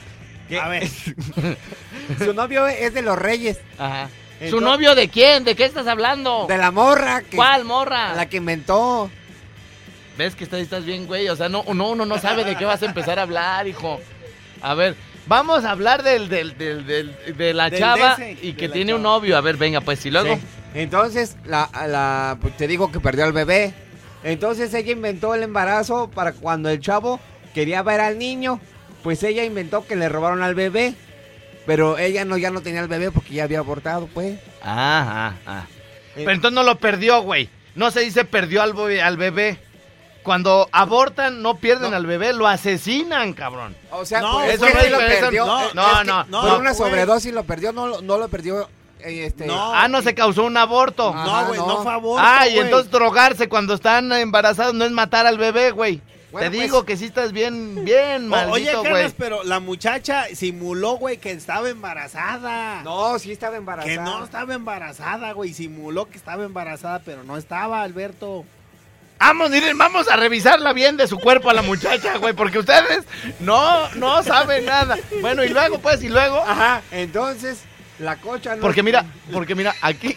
A 0.61 0.67
ver. 0.67 0.87
Su 2.19 2.33
novio 2.33 2.67
es 2.67 2.93
de 2.93 3.01
los 3.01 3.17
reyes. 3.17 3.59
Ajá. 3.77 4.09
¿Su 4.39 4.45
Entonces- 4.45 4.61
novio 4.69 4.95
de 4.95 5.07
quién? 5.07 5.43
¿De 5.43 5.55
qué 5.55 5.65
estás 5.65 5.85
hablando? 5.87 6.45
De 6.47 6.57
la 6.57 6.71
morra. 6.71 7.21
Que, 7.21 7.37
¿Cuál 7.37 7.63
morra? 7.63 8.13
La 8.15 8.27
que 8.27 8.37
inventó. 8.37 9.09
¿Ves 10.17 10.35
que 10.35 10.43
estás, 10.43 10.85
bien, 10.85 11.07
güey? 11.07 11.29
O 11.29 11.35
sea, 11.35 11.49
no, 11.49 11.63
no, 11.73 11.89
uno 11.89 12.05
no 12.05 12.17
sabe 12.19 12.43
de 12.43 12.55
qué 12.55 12.65
vas 12.65 12.81
a 12.83 12.85
empezar 12.85 13.17
a 13.19 13.23
hablar, 13.23 13.67
hijo. 13.67 13.99
A 14.61 14.73
ver, 14.75 14.95
vamos 15.25 15.63
a 15.63 15.71
hablar 15.71 16.03
del, 16.03 16.29
del, 16.29 16.57
del, 16.57 16.85
del- 16.85 17.15
de 17.37 17.53
la 17.53 17.71
chava 17.71 18.17
y 18.41 18.53
que 18.53 18.69
tiene 18.69 18.93
un 18.93 19.01
novio. 19.03 19.37
A 19.37 19.41
ver, 19.41 19.57
venga, 19.57 19.81
pues, 19.81 20.05
y 20.05 20.11
luego. 20.11 20.35
Sí. 20.35 20.41
Entonces, 20.73 21.37
la, 21.45 21.69
la, 21.87 22.37
pues, 22.41 22.55
te 22.57 22.67
digo 22.67 22.91
que 22.91 22.99
perdió 22.99 23.23
al 23.25 23.33
bebé. 23.33 23.73
Entonces 24.23 24.73
ella 24.73 24.91
inventó 24.91 25.33
el 25.33 25.41
embarazo 25.43 26.09
para 26.13 26.33
cuando 26.33 26.69
el 26.69 26.79
chavo 26.79 27.19
quería 27.55 27.81
ver 27.81 28.01
al 28.01 28.19
niño, 28.19 28.59
pues 29.01 29.23
ella 29.23 29.43
inventó 29.43 29.85
que 29.87 29.95
le 29.95 30.07
robaron 30.09 30.43
al 30.43 30.53
bebé. 30.55 30.93
Pero 31.65 31.97
ella 31.97 32.25
no 32.25 32.37
ya 32.37 32.49
no 32.51 32.61
tenía 32.61 32.81
el 32.81 32.87
bebé 32.87 33.11
porque 33.11 33.33
ya 33.35 33.43
había 33.45 33.59
abortado, 33.59 34.07
pues. 34.13 34.39
Ajá, 34.61 35.35
ajá. 35.45 35.67
Pero 36.15 36.31
entonces 36.31 36.53
no 36.55 36.63
lo 36.63 36.77
perdió, 36.77 37.21
güey. 37.21 37.49
No 37.75 37.89
se 37.91 38.01
dice 38.01 38.25
perdió 38.25 38.61
al, 38.61 38.73
al 39.01 39.17
bebé. 39.17 39.57
Cuando 40.23 40.69
abortan, 40.71 41.41
no 41.41 41.55
pierden 41.57 41.93
al 41.95 42.05
bebé, 42.05 42.33
lo 42.33 42.47
asesinan, 42.47 43.33
cabrón. 43.33 43.75
O 43.91 44.05
sea, 44.05 44.21
No, 44.21 44.43
eso 44.43 44.65
es 44.67 44.73
no 44.73 44.79
es- 44.79 44.91
lo 44.91 44.97
perdió. 44.99 45.45
no, 45.45 45.73
no, 45.73 45.91
es 45.91 45.97
que 45.99 46.05
no, 46.05 46.23
no, 46.25 46.41
Por 46.41 46.59
una 46.59 46.73
sobredosis 46.75 47.33
lo 47.33 47.43
perdió, 47.43 47.73
no, 47.73 47.87
lo- 47.87 48.01
no 48.01 48.17
lo 48.17 48.27
perdió. 48.27 48.69
eh, 48.99 49.25
Este, 49.25 49.47
No. 49.47 49.73
Ah, 49.73 49.87
no 49.87 50.03
se 50.03 50.13
causó 50.13 50.43
un 50.43 50.55
aborto. 50.57 51.11
Ah. 51.15 51.23
No, 51.25 51.47
güey, 51.47 51.59
no. 51.59 51.67
no, 51.67 51.83
favor. 51.83 52.21
Ah, 52.23 52.47
y 52.47 52.59
entonces 52.59 52.91
drogarse 52.91 53.49
cuando 53.49 53.73
están 53.73 54.11
embarazados 54.11 54.75
no 54.75 54.85
es 54.85 54.91
matar 54.91 55.25
al 55.25 55.39
bebé, 55.39 55.71
güey. 55.71 56.01
Bueno, 56.31 56.45
Te 56.49 56.55
pues- 56.55 56.61
digo 56.67 56.85
que 56.85 56.95
sí 56.95 57.05
estás 57.05 57.31
bien, 57.33 57.83
bien 57.83 58.31
Oye, 58.31 58.45
maldito, 58.45 58.79
güey. 58.81 58.93
Carlos, 58.93 59.13
pero 59.17 59.43
la 59.43 59.59
muchacha 59.59 60.27
simuló, 60.33 60.93
güey, 60.97 61.17
que 61.17 61.31
estaba 61.31 61.67
embarazada. 61.69 62.83
No, 62.83 63.17
sí 63.19 63.31
estaba 63.31 63.57
embarazada. 63.57 63.91
Que 63.91 63.99
no 63.99 64.23
estaba 64.23 64.53
embarazada, 64.53 65.31
güey. 65.33 65.53
Simuló 65.53 66.05
que 66.09 66.17
estaba 66.17 66.43
embarazada, 66.43 66.99
pero 67.03 67.23
no 67.23 67.37
estaba, 67.37 67.81
Alberto. 67.81 68.45
Vamos, 69.21 69.51
miren, 69.51 69.77
vamos 69.77 70.07
a 70.09 70.15
revisarla 70.15 70.73
bien 70.73 70.97
de 70.97 71.07
su 71.07 71.19
cuerpo 71.19 71.49
a 71.49 71.53
la 71.53 71.61
muchacha, 71.61 72.17
güey, 72.17 72.33
porque 72.33 72.57
ustedes 72.57 73.05
no, 73.39 73.87
no 73.95 74.23
saben 74.23 74.65
nada. 74.65 74.97
Bueno, 75.21 75.43
y 75.43 75.49
luego, 75.49 75.79
pues, 75.79 76.01
y 76.03 76.09
luego. 76.09 76.37
Ajá, 76.45 76.81
entonces 76.91 77.61
la 77.99 78.15
cocha 78.17 78.55
no. 78.55 78.61
Porque 78.63 78.81
mira, 78.81 79.05
porque 79.31 79.53
mira, 79.53 79.75
aquí 79.81 80.15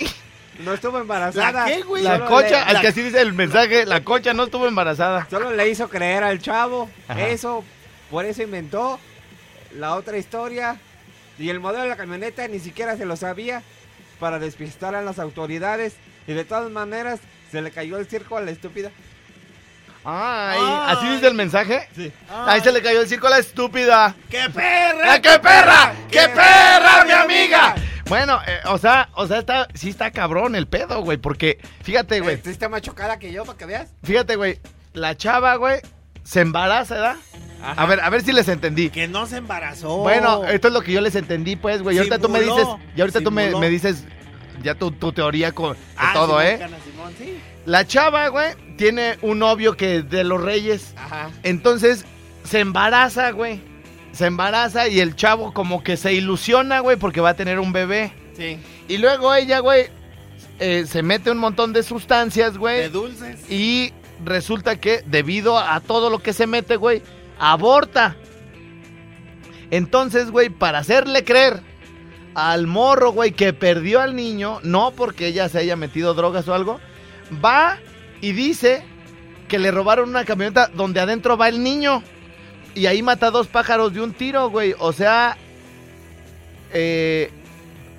No 0.61 0.73
estuvo 0.73 0.99
embarazada. 0.99 1.53
¿La 1.53 1.67
qué, 1.67 1.83
güey? 1.83 2.03
la 2.03 2.15
Solo 2.17 2.27
cocha, 2.31 2.49
le- 2.49 2.57
al 2.57 2.73
la- 2.75 2.81
que 2.81 2.89
así 2.89 3.03
dice 3.03 3.21
el 3.21 3.35
mensaje, 3.35 3.85
la 3.85 4.03
cocha 4.03 4.33
no 4.33 4.45
estuvo 4.45 4.67
embarazada. 4.67 5.27
Solo 5.29 5.51
le 5.53 5.69
hizo 5.69 5.89
creer 5.91 6.25
al 6.25 6.41
chavo. 6.41 6.89
Ajá. 7.07 7.27
Eso, 7.29 7.63
por 8.11 8.25
eso 8.25 8.43
inventó 8.43 8.99
la 9.77 9.97
otra 9.97 10.17
historia. 10.17 10.79
Y 11.39 11.51
el 11.51 11.61
modelo 11.61 11.83
de 11.83 11.89
la 11.91 11.97
camioneta 11.97 12.49
ni 12.49 12.59
siquiera 12.59 12.97
se 12.97 13.05
lo 13.05 13.17
sabía 13.17 13.63
para 14.19 14.39
despistar 14.39 14.95
a 14.95 15.03
las 15.03 15.19
autoridades. 15.19 15.95
Y 16.27 16.33
de 16.33 16.45
todas 16.45 16.71
maneras, 16.71 17.21
se 17.55 17.63
le 17.63 17.71
cayó 17.71 17.99
el 17.99 18.07
circo 18.07 18.37
a 18.37 18.41
la 18.41 18.51
estúpida. 18.51 18.91
Ay, 20.05 20.59
Ay. 20.61 20.97
así 20.97 21.09
dice 21.09 21.29
el 21.29 21.35
mensaje. 21.35 21.89
Sí. 21.95 22.13
Ahí 22.29 22.61
se 22.61 22.73
le 22.73 22.83
cayó 22.83 23.01
el 23.01 23.09
circo 23.09 23.29
a 23.29 23.31
la 23.31 23.39
estúpida. 23.39 24.15
¡Qué 24.29 24.51
perra! 24.53 25.15
¡Ah, 25.15 25.21
qué 25.21 25.39
perra! 25.39 25.95
¡Qué 26.11 26.29
perra, 26.29 27.05
mi 27.07 27.13
amiga! 27.13 27.75
Bueno, 28.07 28.39
eh, 28.47 28.59
o 28.67 28.77
sea, 28.77 29.09
o 29.15 29.27
sea, 29.27 29.39
está, 29.39 29.67
sí 29.73 29.89
está 29.89 30.11
cabrón 30.11 30.57
el 30.57 30.67
pedo, 30.67 31.01
güey, 31.01 31.17
porque 31.17 31.59
fíjate, 31.83 32.21
güey, 32.21 32.37
Tú 32.37 32.51
está 32.51 32.69
más 32.69 32.83
chocada 32.83 33.19
que 33.19 33.33
yo, 33.33 33.45
para 33.47 33.57
que 33.57 33.65
veas. 33.65 33.89
fíjate, 34.03 34.37
güey, 34.37 34.61
la 34.93 35.17
chava, 35.17 35.55
güey, 35.57 35.81
se 36.23 36.41
embaraza, 36.43 36.95
¿verdad? 36.97 37.17
A 37.63 37.87
ver, 37.87 38.01
a 38.01 38.11
ver 38.11 38.21
si 38.23 38.33
les 38.33 38.49
entendí. 38.49 38.91
Que 38.91 39.09
no 39.09 39.25
se 39.25 39.39
embarazó. 39.39 39.99
Bueno, 39.99 40.45
esto 40.45 40.69
es 40.69 40.75
lo 40.75 40.83
que 40.83 40.93
yo 40.93 41.01
les 41.01 41.15
entendí, 41.15 41.57
pues, 41.57 41.83
güey. 41.83 41.97
Y 41.97 41.99
ahorita 41.99 42.19
tú 42.19 42.29
me 42.29 42.41
dices, 42.43 42.67
y 42.95 43.01
ahorita 43.01 43.23
tú 43.23 43.31
me, 43.31 43.57
me 43.59 43.71
dices 43.71 44.05
ya 44.63 44.75
tu, 44.75 44.91
tu 44.91 45.13
teoría 45.13 45.53
con, 45.53 45.77
Ah, 45.97 46.13
todo, 46.15 46.39
Simón, 46.41 46.47
¿eh? 46.47 46.59
Cana, 46.59 46.77
Simón, 46.85 47.13
sí. 47.19 47.35
La 47.67 47.87
chava, 47.87 48.29
güey, 48.29 48.53
tiene 48.77 49.17
un 49.23 49.39
novio 49.39 49.77
que 49.77 50.03
de 50.03 50.25
los 50.25 50.41
reyes. 50.43 50.95
Ajá. 50.97 51.31
Entonces, 51.43 52.05
se 52.45 52.61
embaraza, 52.61 53.31
güey. 53.31 53.61
Se 54.13 54.27
embaraza 54.27 54.87
y 54.89 55.01
el 55.01 55.17
chavo 55.17 55.53
como 55.53 55.83
que 55.83 55.97
se 55.97 56.13
ilusiona, 56.13 56.81
güey, 56.81 56.97
porque 56.97 57.21
va 57.21 57.31
a 57.31 57.35
tener 57.37 57.59
un 57.59 57.73
bebé. 57.73 58.13
Sí. 58.37 58.59
Y 58.87 58.99
luego 58.99 59.35
ella, 59.35 59.61
güey, 59.61 59.87
eh, 60.61 60.85
se 60.87 61.03
mete 61.03 61.31
un 61.31 61.39
montón 61.39 61.73
de 61.73 61.83
sustancias, 61.83 62.53
De 62.53 62.59
güey. 62.59 62.89
dulces. 62.91 63.51
Y 63.51 63.93
resulta 64.25 64.77
que 64.77 65.03
debido 65.07 65.59
a 65.59 65.81
todo 65.81 66.11
lo 66.11 66.19
que 66.21 66.33
se 66.33 66.47
mete, 66.47 66.77
güey, 66.77 67.03
aborta. 67.39 68.15
Entonces, 69.71 70.31
güey, 70.31 70.51
para 70.51 70.79
hacerle 70.79 71.25
creer 71.25 71.61
al 72.35 72.67
morro, 72.67 73.13
güey, 73.13 73.33
que 73.33 73.53
perdió 73.53 74.01
al 74.01 74.17
niño, 74.17 74.61
no 74.63 74.91
porque 74.93 75.29
ella 75.29 75.49
se 75.49 75.59
haya 75.59 75.77
metido 75.77 76.15
drogas 76.15 76.49
o 76.49 76.55
algo, 76.55 76.81
va 77.45 77.79
y 78.21 78.33
dice 78.33 78.85
que 79.49 79.59
le 79.59 79.71
robaron 79.71 80.09
una 80.09 80.25
camioneta 80.25 80.69
donde 80.69 81.01
adentro 81.01 81.37
va 81.37 81.49
el 81.49 81.63
niño. 81.63 82.03
Y 82.75 82.87
ahí 82.87 83.03
mata 83.03 83.31
dos 83.31 83.47
pájaros 83.47 83.95
de 83.95 84.01
un 84.01 84.13
tiro, 84.13 84.51
güey. 84.51 84.75
O 84.79 84.93
sea, 84.93 85.37
eh, 86.73 87.31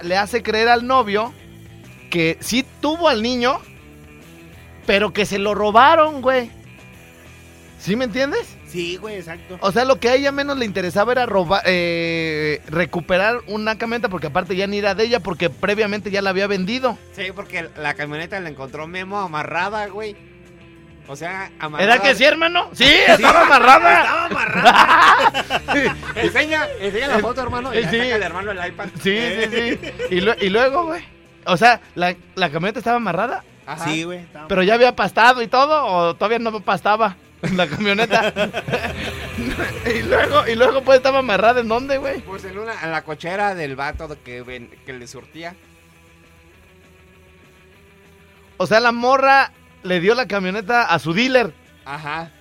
le 0.01 0.17
hace 0.17 0.43
creer 0.43 0.67
al 0.67 0.85
novio 0.85 1.33
que 2.09 2.37
sí 2.41 2.65
tuvo 2.81 3.07
al 3.07 3.21
niño, 3.21 3.59
pero 4.85 5.13
que 5.13 5.25
se 5.25 5.39
lo 5.39 5.55
robaron, 5.55 6.21
güey. 6.21 6.51
¿Sí 7.79 7.95
me 7.95 8.05
entiendes? 8.05 8.54
Sí, 8.75 8.97
güey, 8.97 9.15
exacto. 9.15 9.57
O 9.61 9.71
sea, 9.71 9.85
lo 9.85 9.99
que 9.99 10.09
a 10.09 10.15
ella 10.15 10.31
menos 10.31 10.57
le 10.57 10.65
interesaba 10.65 11.13
era 11.13 11.25
robar, 11.25 11.61
eh, 11.65 12.61
recuperar 12.67 13.37
una 13.47 13.77
camioneta, 13.77 14.09
porque 14.09 14.27
aparte 14.27 14.55
ya 14.55 14.67
ni 14.67 14.79
era 14.79 14.95
de 14.95 15.05
ella, 15.05 15.19
porque 15.21 15.49
previamente 15.49 16.11
ya 16.11 16.21
la 16.21 16.31
había 16.31 16.47
vendido. 16.47 16.97
Sí, 17.13 17.23
porque 17.33 17.69
la 17.77 17.93
camioneta 17.93 18.39
la 18.39 18.49
encontró 18.49 18.85
Memo 18.87 19.19
amarrada, 19.19 19.87
güey. 19.87 20.15
O 21.07 21.15
sea, 21.15 21.51
amarrada. 21.59 21.93
¿Era 21.93 22.03
que 22.03 22.15
sí, 22.15 22.23
hermano? 22.23 22.69
Sí, 22.73 22.83
estaba 23.07 23.41
amarrada. 23.43 23.99
Estaba 24.01 24.25
amarrada. 24.25 25.95
enseña, 26.15 26.67
enseña 26.81 27.07
la 27.07 27.19
foto, 27.19 27.41
hermano. 27.41 27.73
Y 27.73 27.77
Eh, 27.77 27.87
sí. 27.89 27.97
el 27.97 28.23
hermano 28.23 28.51
el 28.51 28.67
iPad. 28.67 28.87
Sí, 29.01 29.17
sí, 29.17 29.49
sí. 29.51 29.79
Y, 30.09 30.21
lue- 30.21 30.37
y 30.41 30.49
luego, 30.49 30.85
güey. 30.85 31.03
O 31.45 31.57
sea, 31.57 31.79
la, 31.93 32.15
la 32.33 32.49
camioneta 32.49 32.79
estaba 32.79 32.97
amarrada, 32.97 33.43
Ajá. 33.67 33.85
Sí, 33.85 34.03
güey. 34.03 34.25
pero 34.47 34.63
ya 34.63 34.73
había 34.73 34.95
pastado 34.95 35.43
y 35.43 35.47
todo, 35.47 35.85
o 35.85 36.15
todavía 36.15 36.39
no 36.39 36.59
pastaba 36.61 37.17
la 37.55 37.67
camioneta. 37.67 38.33
y 39.95 40.01
luego, 40.03 40.47
y 40.47 40.55
luego 40.55 40.81
pues 40.83 40.97
estaba 40.97 41.19
amarrada 41.19 41.61
en 41.61 41.67
dónde, 41.67 41.97
güey. 41.97 42.21
Pues 42.21 42.43
en, 42.45 42.57
una, 42.57 42.73
en 42.83 42.91
la 42.91 43.03
cochera 43.03 43.55
del 43.55 43.75
vato 43.75 44.07
que, 44.23 44.41
ven- 44.41 44.69
que 44.85 44.93
le 44.93 45.07
surtía. 45.07 45.55
O 48.57 48.67
sea, 48.67 48.79
la 48.79 48.91
morra 48.91 49.51
le 49.83 49.99
dio 49.99 50.15
la 50.15 50.27
camioneta 50.27 50.83
a 50.85 50.99
su 50.99 51.13
dealer. 51.13 51.53
Ajá. 51.83 52.31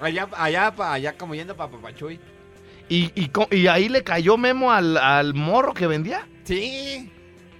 Allá, 0.00 0.28
allá, 0.36 0.70
pa- 0.74 0.92
allá 0.92 1.16
como 1.16 1.34
yendo 1.34 1.56
para 1.56 1.70
Papachuy. 1.70 2.20
Y, 2.88 3.10
y, 3.14 3.28
co- 3.28 3.48
y 3.50 3.66
ahí 3.68 3.88
le 3.88 4.02
cayó 4.04 4.36
Memo 4.36 4.72
al, 4.72 4.96
al 4.96 5.34
morro 5.34 5.72
que 5.72 5.86
vendía. 5.86 6.26
Sí. 6.44 7.10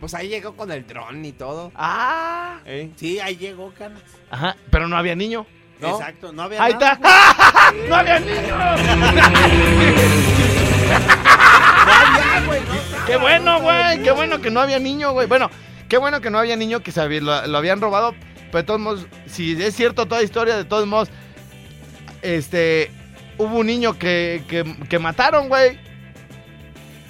Pues 0.00 0.12
ahí 0.14 0.28
llegó 0.28 0.54
con 0.54 0.70
el 0.70 0.86
dron 0.86 1.24
y 1.24 1.32
todo. 1.32 1.72
Ah. 1.74 2.60
¿Eh? 2.66 2.90
Sí, 2.96 3.18
ahí 3.18 3.36
llegó, 3.36 3.72
Canas. 3.72 4.02
Ajá, 4.30 4.56
pero 4.70 4.86
no 4.88 4.96
había 4.96 5.14
niño. 5.14 5.46
¿No? 5.80 5.96
Exacto, 5.96 6.32
no 6.32 6.42
había 6.42 6.62
Ahí 6.62 6.72
nada, 6.72 6.92
está. 6.92 7.72
¡No 7.88 7.96
había 7.96 8.20
niño! 8.20 8.36
qué 13.06 13.16
bueno, 13.16 13.60
güey. 13.60 14.02
Qué 14.02 14.10
bueno 14.10 14.40
que 14.40 14.50
no 14.50 14.60
había 14.60 14.78
niño, 14.78 15.12
güey. 15.12 15.26
Bueno, 15.26 15.50
qué 15.88 15.98
bueno 15.98 16.20
que 16.20 16.30
no 16.30 16.38
había 16.38 16.56
niño 16.56 16.80
que 16.80 16.92
se 16.92 17.20
lo, 17.20 17.46
lo 17.46 17.58
habían 17.58 17.80
robado. 17.80 18.14
Pero 18.46 18.58
de 18.58 18.64
todos 18.64 18.80
modos, 18.80 19.06
si 19.26 19.60
es 19.62 19.74
cierto 19.74 20.06
toda 20.06 20.22
historia, 20.22 20.56
de 20.56 20.64
todos 20.64 20.86
modos, 20.86 21.08
este, 22.22 22.90
hubo 23.38 23.58
un 23.58 23.66
niño 23.66 23.98
que, 23.98 24.44
que, 24.48 24.64
que 24.88 24.98
mataron, 24.98 25.48
güey. 25.48 25.78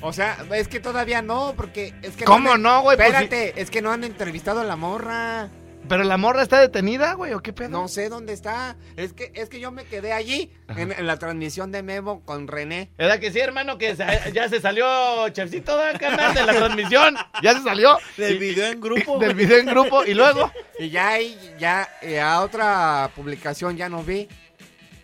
O 0.00 0.12
sea, 0.12 0.38
es 0.54 0.68
que 0.68 0.80
todavía 0.80 1.22
no, 1.22 1.54
porque 1.56 1.94
es 2.02 2.16
que 2.16 2.24
¿Cómo 2.24 2.56
no, 2.56 2.82
güey? 2.82 2.96
Pues 2.96 3.08
Espérate, 3.08 3.60
es 3.60 3.70
que 3.70 3.82
no 3.82 3.92
han 3.92 4.04
entrevistado 4.04 4.60
a 4.60 4.64
la 4.64 4.76
morra. 4.76 5.48
Pero 5.88 6.04
la 6.04 6.16
morra 6.16 6.42
está 6.42 6.60
detenida, 6.60 7.12
güey, 7.14 7.32
¿o 7.32 7.40
qué 7.40 7.52
pedo? 7.52 7.68
No 7.68 7.88
sé 7.88 8.08
dónde 8.08 8.32
está. 8.32 8.76
Es 8.96 9.12
que, 9.12 9.30
es 9.34 9.48
que 9.48 9.60
yo 9.60 9.70
me 9.70 9.84
quedé 9.84 10.12
allí 10.12 10.50
en, 10.76 10.92
en 10.92 11.06
la 11.06 11.18
transmisión 11.18 11.70
de 11.72 11.82
Memo 11.82 12.24
con 12.24 12.48
René. 12.48 12.90
¿Verdad 12.98 13.18
que 13.20 13.30
sí, 13.30 13.38
hermano? 13.40 13.78
Que 13.78 13.94
se- 13.96 14.32
ya 14.32 14.48
se 14.48 14.60
salió 14.60 15.28
Chefcito 15.30 15.76
de 15.76 15.92
la 15.92 16.52
transmisión. 16.52 17.16
Ya 17.42 17.54
se 17.54 17.62
salió. 17.62 17.98
Del 18.16 18.36
Y- 18.36 18.38
video 18.38 18.66
en 18.66 18.80
grupo, 18.80 19.18
Del 19.18 19.34
video 19.34 19.58
en 19.58 19.66
grupo. 19.66 20.04
Y 20.04 20.14
luego. 20.14 20.50
Y 20.78 20.90
ya 20.90 21.08
ahí, 21.10 21.38
ya 21.58 21.88
eh, 22.02 22.20
a 22.20 22.40
otra 22.42 23.10
publicación 23.14 23.76
ya 23.76 23.88
no 23.88 24.02
vi. 24.02 24.28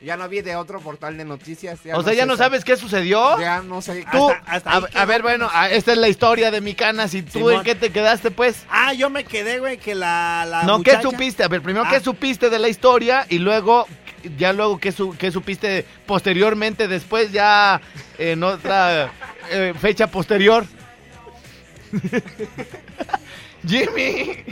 Ya 0.05 0.17
no 0.17 0.29
vi 0.29 0.41
de 0.41 0.57
otro 0.57 0.81
portal 0.81 1.17
de 1.17 1.25
noticias. 1.25 1.79
o 1.95 2.03
sea, 2.03 2.13
ya 2.13 2.27
no 2.27 2.37
sa- 2.37 2.45
sabes 2.45 2.65
qué 2.65 2.77
sucedió. 2.77 3.39
Ya 3.41 3.63
no 3.63 3.81
sé. 3.81 4.05
Tú, 4.11 4.31
Hasta- 4.47 4.71
hasta 4.73 5.01
a, 5.01 5.05
ver, 5.05 5.23
bueno, 5.23 5.49
ah, 5.53 5.71
esta 5.71 5.93
es 5.93 5.99
la 5.99 6.09
historia 6.09 6.51
de 6.51 6.61
mi 6.61 6.75
canas. 6.75 7.15
¿Y 7.15 7.23
tú 7.23 7.39
Simón. 7.39 7.55
en 7.55 7.63
qué 7.63 7.75
te 7.77 7.91
quedaste, 7.91 8.31
pues? 8.33 8.65
Ah, 8.69 8.93
yo 8.95 9.11
me 9.11 9.23
quedé, 9.25 9.61
güey, 9.61 9.79
que 9.79 9.95
la, 9.95 10.45
la 10.49 10.65
no, 10.65 10.79
muchacha... 10.79 10.99
¿qué 10.99 11.03
supiste? 11.11 11.45
A 11.45 11.49
ver, 11.49 11.63
primero, 11.63 11.85
Ah. 11.87 11.91
¿qué 11.91 12.01
supiste 12.01 12.51
de 12.51 12.59
la 12.59 12.69
historia? 12.69 13.27
Y 13.29 13.39
luego, 13.39 13.87
ya 14.37 14.53
luego, 14.53 14.79
¿qué, 14.79 14.91
su- 14.91 15.17
qué 15.17 15.31
supiste 15.31 15.87
posteriormente, 16.05 16.89
después, 16.89 17.31
ya 17.31 17.81
en 18.19 18.43
otra 18.43 19.13
eh, 19.51 19.73
fecha 19.81 20.09
posterior? 20.09 20.65
Jimmy. 23.67 24.45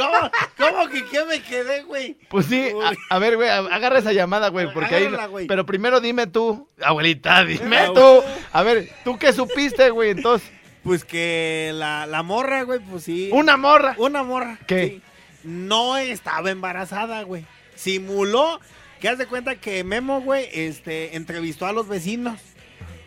¿Cómo, 0.00 0.30
cómo 0.58 0.88
que 0.88 1.04
qué 1.04 1.24
me 1.24 1.42
quedé, 1.42 1.82
güey? 1.82 2.16
Pues 2.28 2.46
sí, 2.46 2.70
a, 2.82 3.14
a 3.14 3.18
ver, 3.18 3.36
güey, 3.36 3.48
agarra 3.48 3.98
esa 3.98 4.12
llamada, 4.12 4.48
güey, 4.48 4.72
porque 4.72 4.94
ahí... 4.94 5.08
Güey. 5.28 5.46
Pero 5.46 5.66
primero 5.66 6.00
dime 6.00 6.26
tú, 6.26 6.68
abuelita, 6.82 7.44
dime 7.44 7.88
tú. 7.94 8.22
A 8.52 8.62
ver, 8.62 8.88
¿tú 9.04 9.18
qué 9.18 9.32
supiste, 9.32 9.90
güey? 9.90 10.10
Entonces, 10.10 10.50
Pues 10.82 11.04
que 11.04 11.72
la, 11.74 12.06
la 12.06 12.22
morra, 12.22 12.62
güey, 12.62 12.80
pues 12.80 13.04
sí. 13.04 13.28
una 13.32 13.56
morra. 13.56 13.94
Una 13.98 14.22
morra. 14.22 14.58
¿Qué? 14.66 14.86
sí, 14.88 15.02
no 15.44 15.96
estaba 15.96 16.50
embarazada, 16.50 17.22
güey. 17.22 17.44
Simuló 17.74 18.60
que 19.00 19.08
haz 19.08 19.18
de 19.18 19.26
cuenta 19.26 19.56
que 19.56 19.82
Memo, 19.84 20.20
güey, 20.20 20.48
este, 20.52 21.16
entrevistó 21.16 21.66
a 21.66 21.72
los 21.72 21.88
vecinos. 21.88 22.38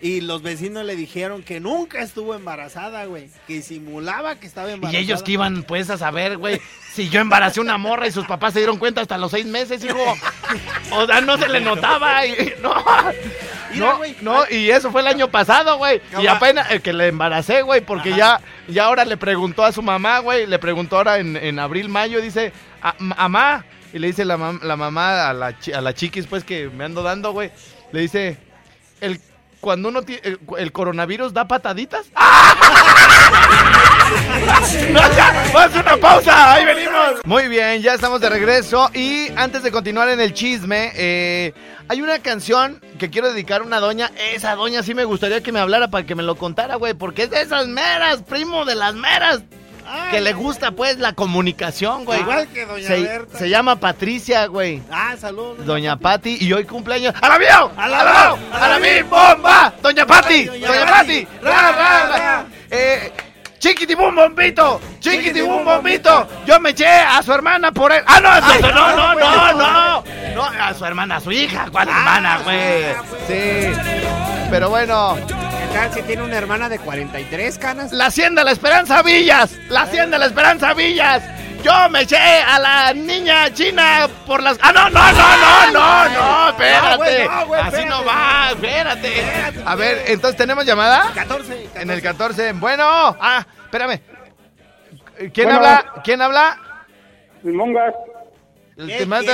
Y 0.04 0.20
los 0.20 0.42
vecinos 0.42 0.84
le 0.86 0.98
dijeron 0.98 1.44
que 1.44 1.62
nunca 1.62 2.02
estuvo 2.02 2.36
embarazada, 2.36 3.06
güey. 3.06 3.30
Que 3.48 3.62
simulaba 3.62 4.36
que 4.36 4.46
estaba 4.48 4.70
Y 4.70 4.74
embarazada. 4.74 5.02
ellos 5.02 5.24
que 5.24 5.32
iban, 5.32 5.64
pues, 5.64 5.90
a 5.90 5.98
saber, 5.98 6.38
güey, 6.38 6.60
si 6.94 7.10
yo 7.10 7.22
embaracé 7.22 7.62
una 7.62 7.78
morra 7.78 8.06
y 8.06 8.12
sus 8.12 8.26
papás 8.28 8.52
se 8.52 8.60
dieron 8.60 8.78
cuenta 8.78 9.00
hasta 9.00 9.18
los 9.18 9.32
seis 9.32 9.46
meses, 9.46 9.82
hijo. 9.82 9.98
O 10.92 11.06
sea, 11.08 11.22
no 11.22 11.38
se 11.38 11.48
le 11.48 11.62
notaba. 11.62 12.26
y- 12.26 12.36
no, 12.62 12.76
Mira, 13.72 13.94
no, 14.22 14.34
no, 14.40 14.44
y 14.52 14.70
eso 14.70 14.92
fue 14.92 15.00
el 15.02 15.08
año 15.08 15.30
pasado, 15.32 15.78
güey. 15.78 16.02
Y 16.22 16.28
apenas 16.28 16.70
el 16.70 16.82
que 16.82 16.92
le 16.92 17.08
embaracé, 17.08 17.62
güey, 17.62 17.80
porque 17.80 18.14
ya, 18.14 18.42
ya 18.68 18.84
ahora 18.86 19.06
le 19.06 19.16
preguntó 19.16 19.64
a 19.64 19.72
su 19.72 19.82
mamá, 19.82 20.20
güey, 20.20 20.46
le 20.48 20.60
preguntó 20.60 20.98
ahora 20.98 21.18
en, 21.18 21.38
en 21.38 21.60
abril, 21.60 21.88
mayo, 21.88 22.20
dice, 22.22 22.52
"A- 22.82 22.96
mamá, 23.00 23.64
Y 23.94 24.00
le 24.00 24.08
dice 24.08 24.26
la, 24.26 24.38
mam- 24.38 24.62
la 24.64 24.76
mamá 24.76 25.30
a 25.30 25.34
la, 25.34 25.56
a 25.76 25.82
la 25.82 25.94
chiquis, 25.94 26.26
pues, 26.28 26.44
que 26.44 26.68
me 26.68 26.84
ando 26.84 27.04
dando, 27.04 27.32
güey. 27.32 27.52
Le 27.92 28.02
dice, 28.02 28.38
el, 29.02 29.20
cuando 29.64 29.88
uno 29.88 30.02
tiene, 30.04 30.22
el, 30.26 30.40
el 30.58 30.72
coronavirus 30.74 31.34
da 31.34 31.48
pataditas. 31.48 32.06
No, 34.92 35.00
ya, 35.16 35.50
vamos 35.54 35.76
a 35.76 35.80
una 35.80 35.98
pausa, 35.98 36.54
ahí 36.54 36.66
venimos. 36.66 37.22
Muy 37.26 37.48
bien, 37.48 37.82
ya 37.82 37.96
estamos 37.96 38.22
de 38.22 38.30
regreso 38.30 38.92
y 38.94 39.30
antes 39.36 39.64
de 39.64 39.72
continuar 39.72 40.10
en 40.10 40.20
el 40.20 40.34
chisme, 40.34 40.92
eh, 40.96 41.54
hay 41.88 42.02
una 42.02 42.20
canción 42.20 42.80
que 43.00 43.10
quiero 43.10 43.32
dedicar 43.32 43.62
a 43.62 43.64
una 43.64 43.80
doña. 43.80 44.12
Esa 44.34 44.56
doña 44.56 44.84
sí 44.84 44.94
me 44.94 45.06
gustaría 45.06 45.42
que 45.42 45.52
me 45.52 45.60
hablara 45.60 45.90
para 45.90 46.06
que 46.06 46.14
me 46.14 46.22
lo 46.22 46.36
contara, 46.36 46.76
güey, 46.76 46.94
porque 46.94 47.24
es 47.24 47.32
de 47.32 47.42
esas 47.42 47.68
meras, 47.68 48.22
primo 48.22 48.66
de 48.66 48.76
las 48.76 48.94
meras. 48.94 49.42
Que 50.12 50.22
le 50.22 50.34
gusta, 50.34 50.72
pues, 50.72 50.98
la 50.98 51.14
comunicación, 51.14 52.06
güey. 52.06 52.20
Igual 52.22 52.48
que 52.48 52.66
doña 52.66 52.88
se, 52.88 53.02
Berta. 53.02 53.38
se 53.38 53.50
llama 53.50 53.76
Patricia, 53.78 54.46
güey. 54.48 54.82
Ah, 54.92 55.16
saludos. 55.20 55.66
Doña 55.66 55.98
Pati 55.98 56.38
y 56.40 56.54
hoy 56.54 56.66
cumpleaños. 56.66 57.14
¡A 57.22 57.30
la 57.30 57.40
mío! 57.40 57.72
¡A 57.78 57.84
¡A 57.84 57.88
la! 57.88 58.38
¡A 58.54 58.70
la 58.70 58.80
mío! 58.80 59.06
¡Bomba! 59.10 59.74
¡Doña 59.82 60.06
Pati! 60.06 60.46
Doña 60.46 60.68
¡Doña 60.68 60.86
Pati! 60.86 61.28
¡Ra, 61.42 61.72
ra, 61.72 62.08
ra! 62.08 62.46
Eh, 62.70 63.12
¡Chiquitibum 63.60 64.14
bombito! 64.14 64.82
¡Chiquitibum 65.00 65.64
bombito! 65.64 66.28
Yo 66.46 66.60
me 66.60 66.72
eché 66.72 66.86
a 66.86 67.24
su 67.24 67.32
hermana 67.32 67.72
por 67.72 67.92
él. 67.94 68.04
¡Ah, 68.06 68.20
no! 68.20 68.40
no, 68.72 68.96
no, 68.96 69.14
no, 69.16 69.54
no! 69.54 70.04
No, 70.36 70.44
a 70.44 70.74
su 70.74 70.84
hermana, 70.86 71.16
a 71.18 71.20
su 71.22 71.32
hija. 71.32 71.68
¿Cuál 71.72 71.88
hermana, 71.88 72.40
güey? 72.44 72.84
Sí. 73.28 73.72
Pero 74.50 74.70
bueno, 74.70 75.16
¿Qué 75.74 75.80
tal 75.80 75.92
si 75.94 76.02
tiene 76.04 76.22
una 76.22 76.38
hermana 76.38 76.70
de 76.70 76.78
43 76.78 77.58
canas? 77.58 77.92
la 77.92 78.06
hacienda 78.06 78.44
La 78.44 78.52
Esperanza 78.52 79.02
Villas. 79.02 79.58
La 79.70 79.82
hacienda 79.82 80.20
La 80.20 80.28
Esperanza 80.28 80.74
Villas. 80.76 81.24
Yo 81.64 81.90
me 81.90 82.02
eché 82.02 82.18
a 82.18 82.60
la 82.60 82.94
niña 82.94 83.52
china 83.54 84.08
por 84.28 84.44
las. 84.44 84.60
¡Ah, 84.62 84.72
no, 84.72 84.90
no, 84.92 85.00
no, 85.12 85.38
no, 85.38 85.72
no, 85.72 86.10
no! 86.10 86.50
Espérate. 86.50 86.90
No, 86.92 86.98
güey, 86.98 87.28
no, 87.28 87.46
güey, 87.48 87.62
Así 87.62 87.68
espérate. 87.78 87.90
no 87.90 88.06
va, 88.06 88.50
espérate. 88.52 89.62
A 89.66 89.76
ver, 89.76 90.04
entonces, 90.08 90.38
¿tenemos 90.38 90.66
llamada? 90.66 91.12
14. 91.16 91.70
En 91.76 91.90
el 91.90 92.02
14. 92.02 92.54
Bueno, 92.54 92.84
ah, 92.86 93.46
espérame. 93.66 94.00
¿Quién 95.34 95.48
Bueno. 95.48 95.56
habla? 95.56 95.86
¿Quién 96.04 96.22
habla? 96.22 96.58
El 97.44 97.54
Mongas. 97.54 97.94
El, 98.78 98.90
El. 98.92 99.08
Mongas, 99.08 99.28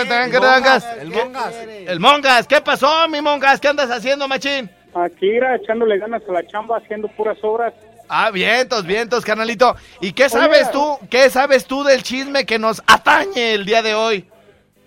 El 1.01 1.11
¿qué 1.11 1.23
Mongas. 1.23 1.53
El 1.87 1.99
Mongas, 1.99 2.47
¿qué 2.47 2.61
pasó, 2.61 3.07
mi 3.09 3.21
Mongas? 3.21 3.59
¿Qué 3.59 3.67
andas 3.67 3.89
haciendo, 3.91 4.27
machín? 4.27 4.69
Aquí 4.93 5.29
era 5.29 5.55
echándole 5.55 5.97
ganas 5.99 6.21
a 6.27 6.31
la 6.31 6.45
chamba, 6.47 6.77
haciendo 6.77 7.07
puras 7.09 7.37
obras. 7.43 7.73
Ah, 8.07 8.31
vientos, 8.31 8.85
vientos, 8.85 9.23
carnalito. 9.23 9.75
¿Y 10.01 10.13
qué 10.13 10.29
sabes 10.29 10.71
tú? 10.71 10.97
¿Qué 11.11 11.29
sabes 11.29 11.65
tú 11.65 11.83
del 11.83 12.01
chisme 12.01 12.45
que 12.45 12.57
nos 12.57 12.81
atañe 12.87 13.53
el 13.53 13.65
día 13.65 13.83
de 13.83 13.93
hoy? 13.93 14.27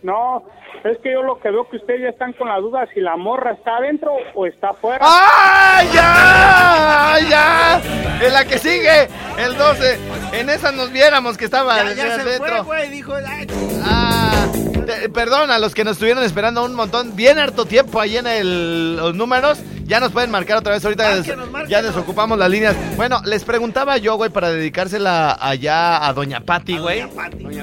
No, 0.02 0.42
es 0.82 0.98
que 0.98 1.12
yo 1.12 1.22
lo 1.22 1.38
que 1.38 1.50
veo 1.52 1.68
que 1.70 1.76
ustedes 1.76 2.00
ya 2.02 2.08
están 2.08 2.32
con 2.32 2.48
la 2.48 2.58
duda 2.58 2.84
si 2.92 2.98
la 3.00 3.16
morra 3.16 3.52
está 3.52 3.76
adentro 3.76 4.10
o 4.34 4.44
está 4.46 4.70
afuera. 4.70 4.98
¡Ah, 5.00 5.82
ya! 5.94 7.28
¡Ya! 7.28 7.80
En 8.26 8.32
la 8.32 8.44
que 8.44 8.58
sigue, 8.58 9.08
el 9.38 9.56
12. 9.56 9.98
En 10.32 10.50
esa 10.50 10.72
nos 10.72 10.90
viéramos 10.90 11.36
que 11.36 11.44
estaba 11.44 11.76
Ya, 11.76 11.94
ya 11.94 12.16
se 12.16 12.24
dentro. 12.24 12.64
fue, 12.64 12.78
güey. 12.78 12.90
Dijo, 12.90 13.14
ay, 13.14 13.46
Ah, 13.84 14.46
te- 14.86 15.08
perdón 15.10 15.52
a 15.52 15.58
los 15.60 15.74
que 15.74 15.84
nos 15.84 15.92
estuvieron 15.92 16.24
esperando 16.24 16.64
un 16.64 16.74
montón, 16.74 17.14
bien 17.14 17.38
harto 17.38 17.66
tiempo 17.66 18.00
ahí 18.00 18.16
en 18.16 18.26
el- 18.26 18.96
los 18.96 19.14
números. 19.14 19.60
Ya 19.84 20.00
nos 20.00 20.12
pueden 20.12 20.30
marcar 20.30 20.56
otra 20.58 20.72
vez 20.72 20.84
ahorita. 20.84 21.02
Márquenos, 21.16 21.50
márquenos. 21.50 21.68
ya 21.70 21.82
desocupamos 21.82 22.38
las 22.38 22.48
líneas. 22.50 22.74
Bueno, 22.96 23.20
les 23.24 23.44
preguntaba 23.44 23.96
yo, 23.98 24.16
güey, 24.16 24.30
para 24.30 24.50
dedicársela 24.50 25.36
allá 25.40 26.06
a 26.06 26.12
Doña 26.12 26.40
Pati, 26.40 26.78
güey. 26.78 27.00
Doña 27.02 27.14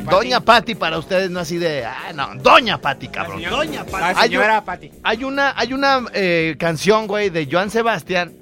Pati. 0.01 0.09
Doña 0.11 0.39
Pati 0.41 0.75
para 0.75 0.97
ustedes, 0.99 1.29
no 1.31 1.39
así 1.39 1.57
de. 1.57 1.85
Ah, 1.85 2.11
no, 2.13 2.29
Doña 2.35 2.77
Pati, 2.79 3.07
cabrón. 3.07 3.41
Doña 3.49 3.83
La 3.83 3.85
Pati. 3.85 4.13
Ay, 4.17 4.29
señora 4.29 4.63
Pati. 4.63 4.91
Hay 5.03 5.23
una, 5.23 5.53
hay 5.57 5.73
una 5.73 6.05
eh, 6.13 6.55
canción, 6.59 7.07
güey, 7.07 7.29
de 7.29 7.47
Joan 7.51 7.71
Sebastián 7.71 8.33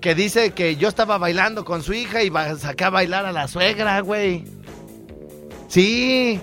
que 0.00 0.14
dice 0.14 0.50
que 0.52 0.76
yo 0.76 0.88
estaba 0.88 1.16
bailando 1.18 1.64
con 1.64 1.82
su 1.82 1.92
hija 1.94 2.22
y 2.22 2.28
va- 2.28 2.56
saqué 2.56 2.84
a 2.84 2.90
bailar 2.90 3.26
a 3.26 3.32
la 3.32 3.48
suegra, 3.48 4.00
güey. 4.00 4.44
Sí. 5.68 6.40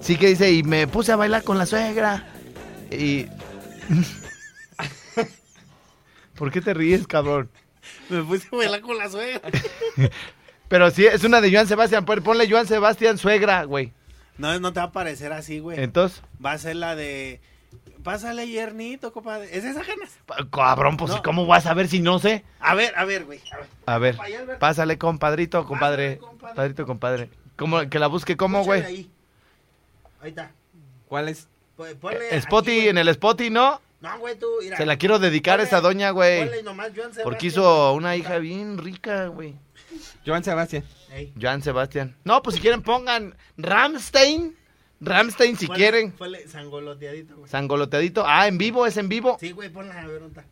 Sí 0.00 0.16
que 0.16 0.28
dice, 0.28 0.50
y 0.52 0.62
me 0.62 0.86
puse 0.86 1.12
a 1.12 1.16
bailar 1.16 1.42
con 1.44 1.58
la 1.58 1.66
suegra. 1.66 2.24
Y... 2.90 3.26
¿Por 6.40 6.50
qué 6.50 6.62
te 6.62 6.72
ríes, 6.72 7.06
cabrón? 7.06 7.50
Me 8.08 8.22
puse 8.22 8.48
a 8.50 8.56
bailar 8.56 8.80
con 8.80 8.96
la 8.96 9.10
suegra. 9.10 9.42
Pero 10.68 10.90
sí, 10.90 11.04
es 11.04 11.22
una 11.22 11.42
de 11.42 11.52
Joan 11.52 11.66
Sebastián. 11.66 12.06
Pon- 12.06 12.22
Ponle 12.22 12.48
Joan 12.48 12.66
Sebastián 12.66 13.18
suegra, 13.18 13.64
güey. 13.64 13.92
No, 14.38 14.58
no 14.58 14.72
te 14.72 14.80
va 14.80 14.86
a 14.86 14.92
parecer 14.92 15.34
así, 15.34 15.58
güey. 15.58 15.78
Entonces, 15.78 16.22
Va 16.42 16.52
a 16.52 16.58
ser 16.58 16.76
la 16.76 16.96
de. 16.96 17.42
Pásale, 18.02 18.48
yernito, 18.48 19.12
compadre. 19.12 19.54
¿Es 19.54 19.64
esa 19.64 19.82
ganas? 19.84 20.18
cabrón, 20.50 20.96
pues 20.96 21.10
No. 21.12 21.22
¿cómo 21.22 21.44
vas 21.44 21.66
a 21.66 21.74
ver 21.74 21.88
si 21.88 22.00
no 22.00 22.18
sé? 22.18 22.42
A 22.58 22.74
ver, 22.74 22.94
a 22.96 23.04
ver, 23.04 23.26
güey. 23.26 23.40
A 23.84 23.98
ver. 23.98 24.16
A 24.18 24.58
pásale, 24.58 24.96
compadrito, 24.96 25.66
compadre. 25.66 26.16
Pásale, 26.16 26.26
compadre. 26.30 26.54
Padrito, 26.56 26.86
compadre. 26.86 27.30
¿Cómo, 27.56 27.86
que 27.90 27.98
la 27.98 28.06
busque 28.06 28.38
cómo, 28.38 28.64
güey? 28.64 28.82
Ahí. 28.82 29.10
Ahí 30.22 30.30
está. 30.30 30.52
¿Cuál 31.06 31.28
es? 31.28 31.48
Pues, 31.76 31.94
ponle 31.96 32.34
Eh, 32.34 32.40
Spotty, 32.40 32.78
aquí, 32.80 32.88
en 32.88 32.96
el 32.96 33.12
Spotty, 33.12 33.50
¿no? 33.50 33.82
No, 34.00 34.18
güey, 34.18 34.38
tú. 34.38 34.46
mira. 34.62 34.76
Se 34.76 34.86
la 34.86 34.96
quiero 34.96 35.18
dedicar 35.18 35.60
a 35.60 35.62
esa 35.64 35.80
doña, 35.80 36.10
güey. 36.10 36.40
ponle 36.40 36.62
nomás 36.62 36.90
Joan 36.96 37.10
Porque 37.22 37.48
hizo 37.48 37.92
una 37.92 38.16
hija 38.16 38.38
bien 38.38 38.78
rica, 38.78 39.26
güey. 39.26 39.56
Joan 40.26 40.42
Sebastián. 40.44 40.84
Ey. 41.12 41.32
Joan 41.40 41.62
Sebastián. 41.62 42.16
No, 42.24 42.42
pues 42.42 42.56
si 42.56 42.62
quieren 42.62 42.82
pongan 42.82 43.36
Ramstein. 43.56 44.56
Ramstein 45.02 45.56
si 45.56 45.66
Ponle- 45.66 45.74
quieren. 45.76 46.12
Ponle 46.12 46.46
sangoloteadito, 46.48 47.36
güey. 47.36 47.50
Sangoloteadito. 47.50 48.22
Ah, 48.26 48.46
en 48.46 48.58
vivo, 48.58 48.86
es 48.86 48.96
en 48.98 49.08
vivo. 49.08 49.36
Sí, 49.40 49.52
güey, 49.52 49.70
ponla 49.70 49.98
a 50.00 50.06
ver 50.06 50.22
está. 50.22 50.44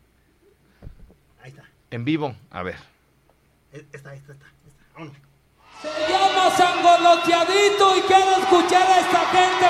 Ahí 1.41 1.51
está. 1.51 1.63
En 1.91 2.03
vivo. 2.05 2.35
A 2.49 2.63
ver. 2.63 2.75
E- 3.71 3.85
Esta, 3.93 4.13
esta, 4.13 4.33
esta. 4.33 4.33
esta. 4.33 4.47
Vámonos. 4.93 5.15
Se 5.81 6.11
llama 6.11 6.49
sangoloteadito 6.57 7.97
y 7.97 8.01
quiero 8.01 8.31
escuchar 8.41 8.81
a 8.91 8.99
esta 8.99 9.25
gente 9.27 9.65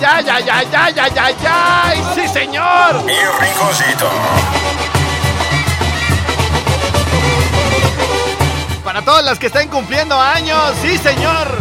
¡Ya, 0.00 0.20
ya, 0.20 0.40
ya, 0.40 0.40
ya, 0.40 0.40
ya, 0.40 0.90
ya, 0.90 0.90
ya, 0.90 1.08
ya, 1.08 1.30
ya! 1.30 2.14
¡Sí, 2.14 2.26
señor! 2.26 3.04
Mi 3.04 3.14
rinconcito. 3.14 4.10
Para 8.82 9.02
todas 9.02 9.24
las 9.24 9.38
que 9.38 9.46
están 9.46 9.68
cumpliendo 9.68 10.20
años, 10.20 10.74
sí, 10.82 10.98
señor. 10.98 11.58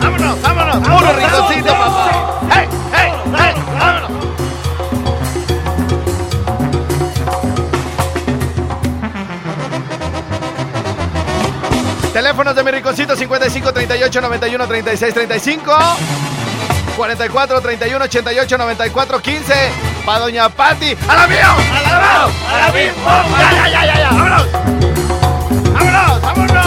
¡Vámonos, 0.00 0.40
vámonos! 0.40 0.76
¡Puro 0.76 1.12
rinconcito, 1.12 1.68
papá! 1.68 2.40
¡Hey, 2.52 2.68
hey, 2.94 3.12
hey! 3.36 3.54
¡Vámonos! 3.78 4.10
Teléfonos 12.14 12.54
de 12.54 12.62
mi 12.62 12.70
rinconcito 12.70 13.14
55 13.14 13.72
38 13.72 14.20
91 14.20 14.66
36 14.66 15.14
35 15.14 15.72
44 16.96 17.60
31 17.60 18.04
88 18.04 18.58
94 18.58 19.20
15 19.20 19.54
para 20.04 20.18
doña 20.20 20.48
Patti 20.48 20.96
a 21.08 21.16
la 21.16 21.26
mío 21.26 21.38
a 21.38 21.82
la 21.82 21.92
mío 21.92 22.30
a 22.48 22.58
la 22.58 22.72
misma 22.72 23.24
ya 23.38 23.68
ya 23.68 23.84
ya 23.84 23.98
ya 23.98 24.10
vámonos 24.10 24.46
vámonos 25.72 26.22
vámonos. 26.22 26.62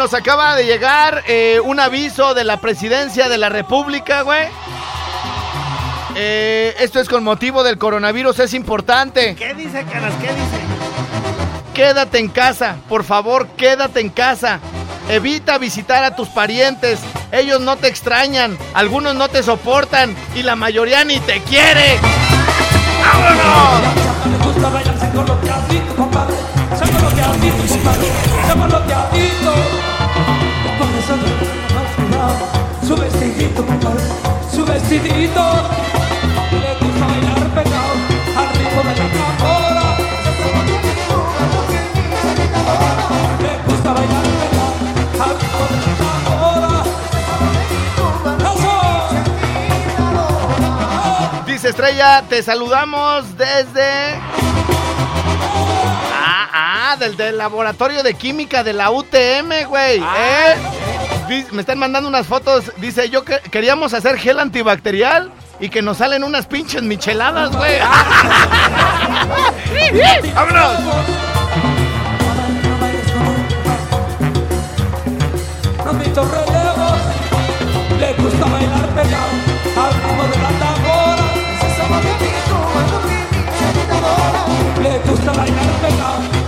Nos 0.00 0.14
acaba 0.14 0.56
de 0.56 0.64
llegar 0.64 1.24
eh, 1.26 1.60
un 1.62 1.78
aviso 1.78 2.32
de 2.32 2.42
la 2.42 2.58
presidencia 2.58 3.28
de 3.28 3.36
la 3.36 3.50
República, 3.50 4.22
güey. 4.22 4.48
Eh, 6.16 6.74
esto 6.78 7.00
es 7.00 7.08
con 7.10 7.22
motivo 7.22 7.62
del 7.62 7.76
coronavirus, 7.76 8.38
es 8.38 8.54
importante. 8.54 9.34
¿Qué 9.34 9.52
dice, 9.52 9.84
Canas? 9.84 10.14
¿Qué 10.14 10.28
dice? 10.28 10.58
Quédate 11.74 12.18
en 12.18 12.28
casa, 12.28 12.76
por 12.88 13.04
favor, 13.04 13.46
quédate 13.58 14.00
en 14.00 14.08
casa. 14.08 14.60
Evita 15.10 15.58
visitar 15.58 16.02
a 16.02 16.16
tus 16.16 16.28
parientes. 16.28 16.98
Ellos 17.30 17.60
no 17.60 17.76
te 17.76 17.88
extrañan, 17.88 18.56
algunos 18.72 19.14
no 19.14 19.28
te 19.28 19.42
soportan 19.42 20.16
y 20.34 20.42
la 20.42 20.56
mayoría 20.56 21.04
ni 21.04 21.20
te 21.20 21.42
quiere. 21.42 21.98
¡Vámonos! 23.02 24.00
su 32.86 32.96
vestidito, 32.96 33.64
papá, 33.64 33.92
su 34.52 34.64
vestidito. 34.64 35.42
Le 36.52 36.74
gusta 36.80 37.06
bailar 37.06 37.48
pegado 37.54 37.92
al 38.36 38.48
ritmo 38.54 38.80
de 38.82 38.92
la 38.96 39.06
tambora. 39.14 39.86
Le 43.42 43.52
gusta 43.66 43.90
bailar 43.92 44.24
pegado 44.40 44.72
al 45.24 45.34
ritmo 45.38 45.64
de 45.68 45.80
la 45.80 45.88
tambora. 45.98 46.80
Dice 51.46 51.68
Estrella, 51.68 52.22
te 52.28 52.42
saludamos 52.42 53.36
desde... 53.36 54.18
Ah, 56.22 56.48
ah, 56.92 56.96
del, 56.98 57.16
del 57.16 57.36
laboratorio 57.38 58.02
de 58.02 58.14
química 58.14 58.64
de 58.64 58.72
la 58.72 58.90
UTM, 58.90 59.66
güey. 59.68 59.98
¿eh? 59.98 60.79
Me 61.30 61.60
están 61.60 61.78
mandando 61.78 62.08
unas 62.08 62.26
fotos. 62.26 62.72
Dice, 62.78 63.08
yo 63.08 63.24
que 63.24 63.38
queríamos 63.38 63.94
hacer 63.94 64.18
gel 64.18 64.40
antibacterial 64.40 65.30
y 65.60 65.68
que 65.68 65.80
nos 65.80 65.98
salen 65.98 66.24
unas 66.24 66.46
pinches 66.46 66.82
micheladas, 66.82 67.54
güey. 67.56 67.78
¡Vámonos! 70.34 70.72
No 75.84 75.90
han 75.90 75.98
visto 76.00 76.24
relevos, 76.24 76.98
le 78.00 78.12
gusta 78.14 78.46
bailar 78.46 78.88
pegado 78.88 79.30
al 79.76 79.94
ritmo 79.94 80.24
de 80.24 80.36
la 80.36 80.50
tambora. 80.58 81.26
Le 84.82 84.98
gusta 85.08 85.32
bailar 85.32 85.70
pegado 85.80 86.39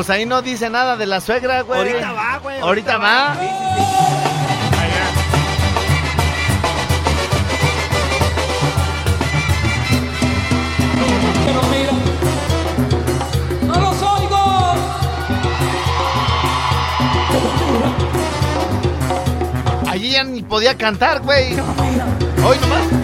Pues 0.00 0.08
ahí 0.08 0.24
no 0.24 0.40
dice 0.40 0.70
nada 0.70 0.96
de 0.96 1.04
la 1.04 1.20
suegra, 1.20 1.60
güey. 1.60 1.78
Ahorita 1.78 2.12
va, 2.12 2.38
güey. 2.38 2.60
Ahorita 2.60 2.96
va. 2.96 3.36
Pero 11.44 11.62
mira, 11.64 11.92
no 13.66 13.74
los 13.78 14.02
oigo. 14.02 14.74
Allí 19.86 20.12
ya 20.12 20.24
ni 20.24 20.40
podía 20.40 20.78
cantar, 20.78 21.20
güey. 21.20 21.52
Hoy 22.42 22.58
nomás. 22.58 22.99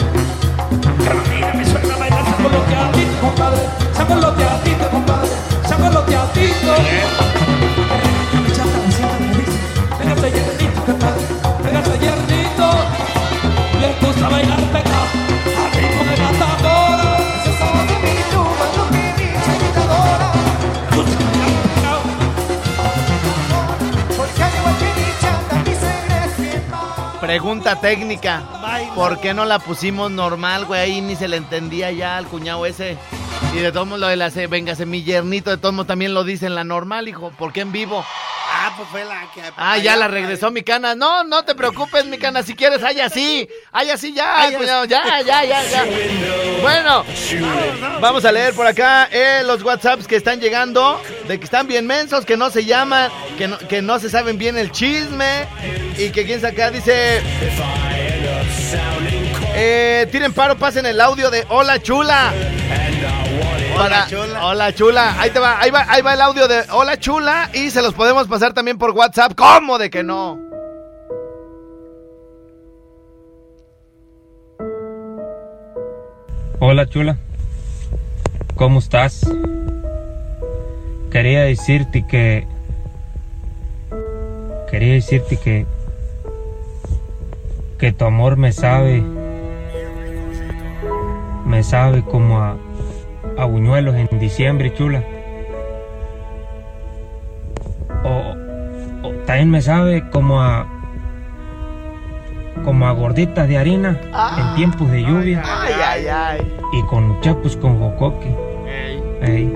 Pregunta 27.66 27.80
técnica. 27.80 28.42
¿Por 28.94 29.18
qué 29.18 29.34
no 29.34 29.44
la 29.44 29.58
pusimos 29.58 30.08
normal, 30.08 30.66
güey? 30.66 30.80
Ahí 30.80 31.00
ni 31.00 31.16
se 31.16 31.26
le 31.26 31.36
entendía 31.36 31.90
ya 31.90 32.16
al 32.16 32.26
cuñado 32.28 32.64
ese. 32.64 32.96
Y 33.54 33.58
de 33.58 33.72
todos 33.72 33.88
modos 33.88 34.00
lo 34.02 34.06
de 34.06 34.14
la 34.14 34.30
se- 34.30 34.46
véngase 34.46 34.86
mi 34.86 35.02
yernito, 35.02 35.50
de 35.50 35.56
todos 35.56 35.74
modos 35.74 35.88
también 35.88 36.14
lo 36.14 36.22
dice 36.22 36.46
en 36.46 36.54
la 36.54 36.62
normal, 36.62 37.08
hijo. 37.08 37.32
¿Por 37.36 37.52
qué 37.52 37.62
en 37.62 37.72
vivo? 37.72 38.06
Ah, 38.48 38.72
pues 38.76 38.88
fue 38.90 39.04
la 39.04 39.22
que. 39.34 39.42
Ah, 39.56 39.78
ya 39.78 39.96
la 39.96 40.06
regresó 40.06 40.52
mi 40.52 40.62
cana. 40.62 40.94
No, 40.94 41.24
no 41.24 41.42
te 41.44 41.56
preocupes, 41.56 42.06
mi 42.06 42.18
cana. 42.18 42.44
Si 42.44 42.54
quieres, 42.54 42.84
hay 42.84 43.00
así. 43.00 43.48
Hay 43.72 43.90
así 43.90 44.14
ya, 44.14 44.42
Ay, 44.42 44.54
cuñado. 44.54 44.84
Ya, 44.84 45.02
ya, 45.22 45.44
ya, 45.44 45.62
ya. 45.64 45.84
Bueno, 46.62 47.04
vamos 48.00 48.24
a 48.24 48.30
leer 48.30 48.54
por 48.54 48.66
acá 48.68 49.08
eh, 49.10 49.42
los 49.44 49.62
WhatsApps 49.64 50.06
que 50.06 50.14
están 50.14 50.40
llegando. 50.40 51.00
De 51.26 51.38
que 51.38 51.44
están 51.44 51.66
bien 51.66 51.84
mensos, 51.88 52.24
que 52.24 52.36
no 52.36 52.48
se 52.50 52.64
llaman, 52.64 53.10
que 53.36 53.48
no, 53.48 53.58
que 53.58 53.82
no 53.82 53.98
se 53.98 54.08
saben 54.08 54.38
bien 54.38 54.56
el 54.56 54.70
chisme. 54.70 55.48
Y 55.98 56.10
que 56.10 56.24
quien 56.24 56.40
saca 56.40 56.70
dice. 56.70 57.20
Eh, 59.54 60.06
tiren 60.12 60.32
paro, 60.32 60.56
pasen 60.56 60.84
el 60.86 61.00
audio 61.00 61.30
de 61.30 61.44
Hola 61.48 61.80
Chula. 61.80 62.32
Para- 63.76 64.06
Hola 64.42 64.72
chula. 64.74 65.20
Ahí 65.20 65.30
te 65.30 65.38
va, 65.38 65.60
ahí 65.60 65.70
va, 65.70 65.84
ahí 65.88 66.02
va 66.02 66.14
el 66.14 66.20
audio 66.20 66.48
de 66.48 66.64
Hola 66.72 66.98
chula 66.98 67.50
y 67.52 67.70
se 67.70 67.82
los 67.82 67.94
podemos 67.94 68.26
pasar 68.26 68.52
también 68.52 68.78
por 68.78 68.90
WhatsApp. 68.92 69.32
¿Cómo 69.36 69.78
de 69.78 69.90
que 69.90 70.02
no? 70.02 70.38
Hola 76.58 76.88
chula, 76.88 77.18
¿cómo 78.54 78.78
estás? 78.78 79.20
Quería 81.10 81.42
decirte 81.42 82.04
que... 82.06 82.46
Quería 84.70 84.94
decirte 84.94 85.36
que... 85.36 85.66
Que 87.78 87.92
tu 87.92 88.04
amor 88.04 88.36
me 88.36 88.52
sabe... 88.52 89.02
Me 91.44 91.62
sabe 91.62 92.02
como 92.02 92.38
a... 92.40 92.56
A 93.38 93.44
buñuelos 93.44 93.94
en 93.96 94.18
diciembre, 94.18 94.72
chula. 94.72 95.02
O, 98.04 99.06
o 99.08 99.10
también 99.26 99.50
me 99.50 99.60
sabe 99.60 100.08
como 100.10 100.40
a... 100.40 100.66
Como 102.64 102.86
a 102.86 102.92
gorditas 102.92 103.46
de 103.46 103.58
harina 103.58 104.00
en 104.38 104.54
tiempos 104.56 104.90
de 104.90 105.02
lluvia 105.02 105.42
Ay, 105.44 105.72
ay, 105.86 106.06
ay. 106.08 106.52
y 106.72 106.82
con 106.84 107.20
chapus 107.20 107.56
con 107.58 107.78
jocoque. 107.78 108.34
Ey, 108.66 109.02
Ey, 109.22 109.52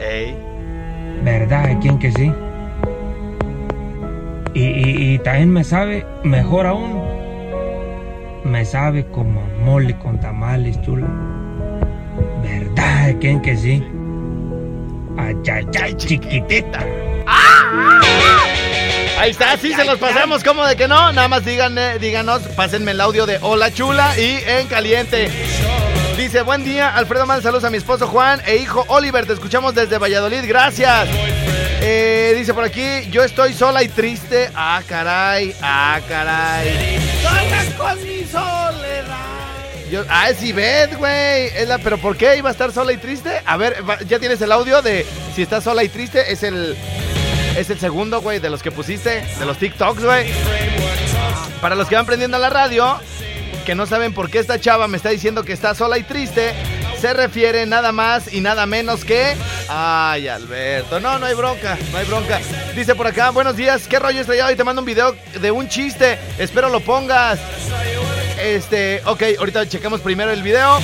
ey. 0.00 0.36
¿verdad? 1.24 1.76
¿Quién 1.82 1.98
que 1.98 2.10
sí? 2.12 2.32
Y, 4.54 4.62
y- 4.62 5.14
y 5.14 5.18
también 5.18 5.50
me 5.52 5.62
sabe, 5.62 6.06
mejor 6.24 6.66
aún, 6.66 7.02
me 8.48 8.64
sabe 8.64 9.06
como 9.10 9.42
mole 9.64 9.96
con 9.98 10.18
tamales, 10.18 10.80
chula. 10.82 11.06
¿Verdad? 12.42 13.14
¿Quién 13.20 13.40
que 13.42 13.56
sí? 13.56 13.84
Ay, 15.16 15.36
ay, 15.82 15.94
chiquitita. 15.94 16.84
Ahí 19.20 19.30
está, 19.30 19.56
sí 19.56 19.72
se 19.74 19.84
los 19.84 19.98
pasamos, 19.98 20.44
¿cómo 20.44 20.64
de 20.64 20.76
que 20.76 20.86
no? 20.86 21.12
Nada 21.12 21.26
más 21.26 21.44
digan, 21.44 21.76
eh, 21.76 21.98
díganos, 21.98 22.40
pásenme 22.56 22.92
el 22.92 23.00
audio 23.00 23.26
de 23.26 23.38
Hola 23.42 23.72
Chula 23.72 24.16
y 24.16 24.38
en 24.46 24.68
caliente. 24.68 25.28
Dice, 26.16 26.42
buen 26.42 26.64
día, 26.64 26.94
Alfredo 26.94 27.26
manda 27.26 27.42
saludos 27.42 27.64
a 27.64 27.70
mi 27.70 27.78
esposo 27.78 28.06
Juan 28.06 28.40
e 28.46 28.56
hijo 28.56 28.84
Oliver, 28.88 29.26
te 29.26 29.32
escuchamos 29.32 29.74
desde 29.74 29.98
Valladolid, 29.98 30.44
gracias. 30.46 31.08
Eh, 31.80 32.34
dice 32.36 32.52
por 32.54 32.64
aquí, 32.64 33.08
yo 33.10 33.22
estoy 33.22 33.54
sola 33.54 33.82
y 33.82 33.88
triste. 33.88 34.50
Ah, 34.54 34.82
caray, 34.86 35.54
ah, 35.62 36.00
caray. 36.08 36.98
¡Sola 37.22 37.64
con 37.76 38.02
mi 38.02 38.24
soledad! 38.24 39.14
Yo- 39.90 40.04
ah, 40.08 40.28
es 40.30 40.42
Ivette, 40.42 40.96
güey. 40.96 41.46
Es 41.56 41.68
la- 41.68 41.78
pero 41.78 41.96
¿por 41.98 42.16
qué 42.16 42.36
iba 42.36 42.48
a 42.48 42.52
estar 42.52 42.72
sola 42.72 42.92
y 42.92 42.96
triste? 42.96 43.40
A 43.46 43.56
ver, 43.56 43.76
ya 44.06 44.18
tienes 44.18 44.40
el 44.42 44.50
audio 44.52 44.82
de 44.82 45.06
si 45.34 45.42
estás 45.42 45.64
sola 45.64 45.84
y 45.84 45.88
triste. 45.88 46.32
Es 46.32 46.42
el, 46.42 46.76
es 47.56 47.70
el 47.70 47.78
segundo, 47.78 48.20
güey, 48.20 48.40
de 48.40 48.50
los 48.50 48.62
que 48.62 48.70
pusiste, 48.72 49.24
de 49.38 49.46
los 49.46 49.56
TikToks, 49.58 50.04
güey. 50.04 50.26
Para 51.62 51.74
los 51.74 51.88
que 51.88 51.94
van 51.94 52.06
prendiendo 52.06 52.38
la 52.38 52.50
radio, 52.50 52.98
que 53.64 53.74
no 53.74 53.86
saben 53.86 54.12
por 54.12 54.30
qué 54.30 54.40
esta 54.40 54.60
chava 54.60 54.88
me 54.88 54.96
está 54.96 55.10
diciendo 55.10 55.42
que 55.44 55.52
está 55.52 55.74
sola 55.74 55.96
y 55.96 56.02
triste, 56.02 56.54
se 57.00 57.12
refiere 57.14 57.64
nada 57.66 57.92
más 57.92 58.32
y 58.32 58.40
nada 58.40 58.66
menos 58.66 59.04
que... 59.04 59.36
Ay, 59.68 60.28
Alberto, 60.28 61.00
no, 61.00 61.18
no 61.18 61.26
hay 61.26 61.34
bronca, 61.34 61.78
no 61.92 61.98
hay 61.98 62.06
bronca. 62.06 62.40
Dice 62.74 62.94
por 62.94 63.06
acá, 63.06 63.30
buenos 63.30 63.56
días, 63.56 63.86
¿qué 63.86 63.98
rollo 63.98 64.20
estrellado? 64.20 64.50
Y 64.50 64.56
te 64.56 64.64
mando 64.64 64.82
un 64.82 64.86
video 64.86 65.14
de 65.40 65.50
un 65.50 65.68
chiste, 65.68 66.18
espero 66.38 66.68
lo 66.68 66.80
pongas. 66.80 67.38
Este, 68.40 69.02
ok, 69.04 69.22
ahorita 69.38 69.68
checamos 69.68 70.00
primero 70.00 70.30
el 70.32 70.42
video. 70.42 70.78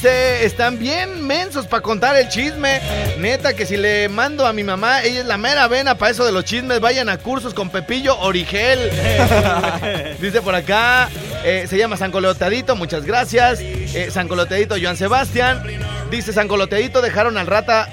Dice, 0.00 0.44
están 0.44 0.78
bien 0.78 1.26
mensos 1.26 1.66
para 1.66 1.82
contar 1.82 2.14
el 2.14 2.28
chisme. 2.28 2.80
Neta, 3.18 3.54
que 3.54 3.66
si 3.66 3.76
le 3.76 4.08
mando 4.08 4.46
a 4.46 4.52
mi 4.52 4.62
mamá, 4.62 5.02
ella 5.02 5.22
es 5.22 5.26
la 5.26 5.38
mera 5.38 5.66
vena 5.66 5.98
para 5.98 6.12
eso 6.12 6.24
de 6.24 6.30
los 6.30 6.44
chismes. 6.44 6.78
Vayan 6.78 7.08
a 7.08 7.18
cursos 7.18 7.52
con 7.52 7.68
Pepillo 7.68 8.16
Origel. 8.20 8.78
Dice 10.20 10.40
por 10.40 10.54
acá, 10.54 11.08
eh, 11.42 11.66
se 11.68 11.76
llama 11.76 11.96
San 11.96 12.12
Coloteadito, 12.12 12.76
muchas 12.76 13.04
gracias. 13.04 13.58
Eh, 13.60 14.10
San 14.12 14.28
Coloteadito, 14.28 14.76
Joan 14.80 14.96
Sebastián. 14.96 15.64
Dice 16.12 16.32
San 16.32 16.46
Coloteadito, 16.46 17.02
dejaron 17.02 17.36
al 17.36 17.48
rata, 17.48 17.88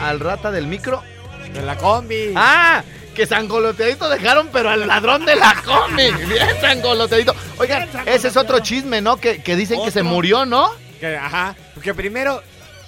al 0.00 0.20
rata 0.20 0.50
del 0.50 0.66
micro. 0.66 1.02
De 1.52 1.60
la 1.60 1.76
combi. 1.76 2.32
Ah, 2.36 2.82
que 3.14 3.26
San 3.26 3.48
Coloteadito 3.48 4.08
dejaron, 4.08 4.48
pero 4.50 4.70
al 4.70 4.86
ladrón 4.86 5.26
de 5.26 5.36
la 5.36 5.62
combi. 5.62 6.10
Bien, 6.26 6.48
San 6.62 6.80
Coloteadito. 6.80 7.34
Oigan, 7.58 7.86
ese 8.06 8.28
es 8.28 8.36
otro 8.38 8.60
chisme, 8.60 9.02
¿no? 9.02 9.18
Que, 9.18 9.42
que 9.42 9.56
dicen 9.56 9.78
que 9.84 9.90
se 9.90 10.02
murió, 10.02 10.46
¿no? 10.46 10.87
Que, 10.98 11.16
ajá, 11.16 11.54
porque 11.74 11.94
primero, 11.94 12.42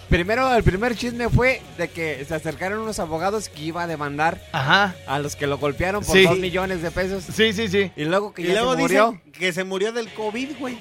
primero 0.09 0.55
el 0.55 0.62
primer 0.62 0.96
chisme 0.96 1.29
fue 1.29 1.62
de 1.79 1.88
que 1.88 2.25
se 2.27 2.35
acercaron 2.35 2.81
unos 2.81 2.99
abogados 2.99 3.49
que 3.49 3.62
iba 3.62 3.83
a 3.83 3.87
demandar 3.87 4.40
Ajá. 4.53 4.94
a 5.07 5.18
los 5.20 5.37
que 5.37 5.46
lo 5.46 5.59
golpearon 5.59 6.05
por 6.05 6.16
Sí. 6.16 6.25
dos 6.25 6.38
millones 6.38 6.83
de 6.83 6.90
pesos. 6.90 7.25
Sí, 7.25 7.53
sí, 7.53 7.68
sí. 7.68 7.90
Y 7.96 8.05
luego 8.05 8.33
que 8.35 8.42
Y 8.42 8.46
ya 8.49 8.55
luego 8.55 8.73
se 8.75 8.79
murió. 8.81 9.11
dicen 9.12 9.33
que 9.33 9.53
se 9.53 9.64
murió 9.64 9.92
del 9.92 10.09
COVID, 10.12 10.59
güey. 10.59 10.79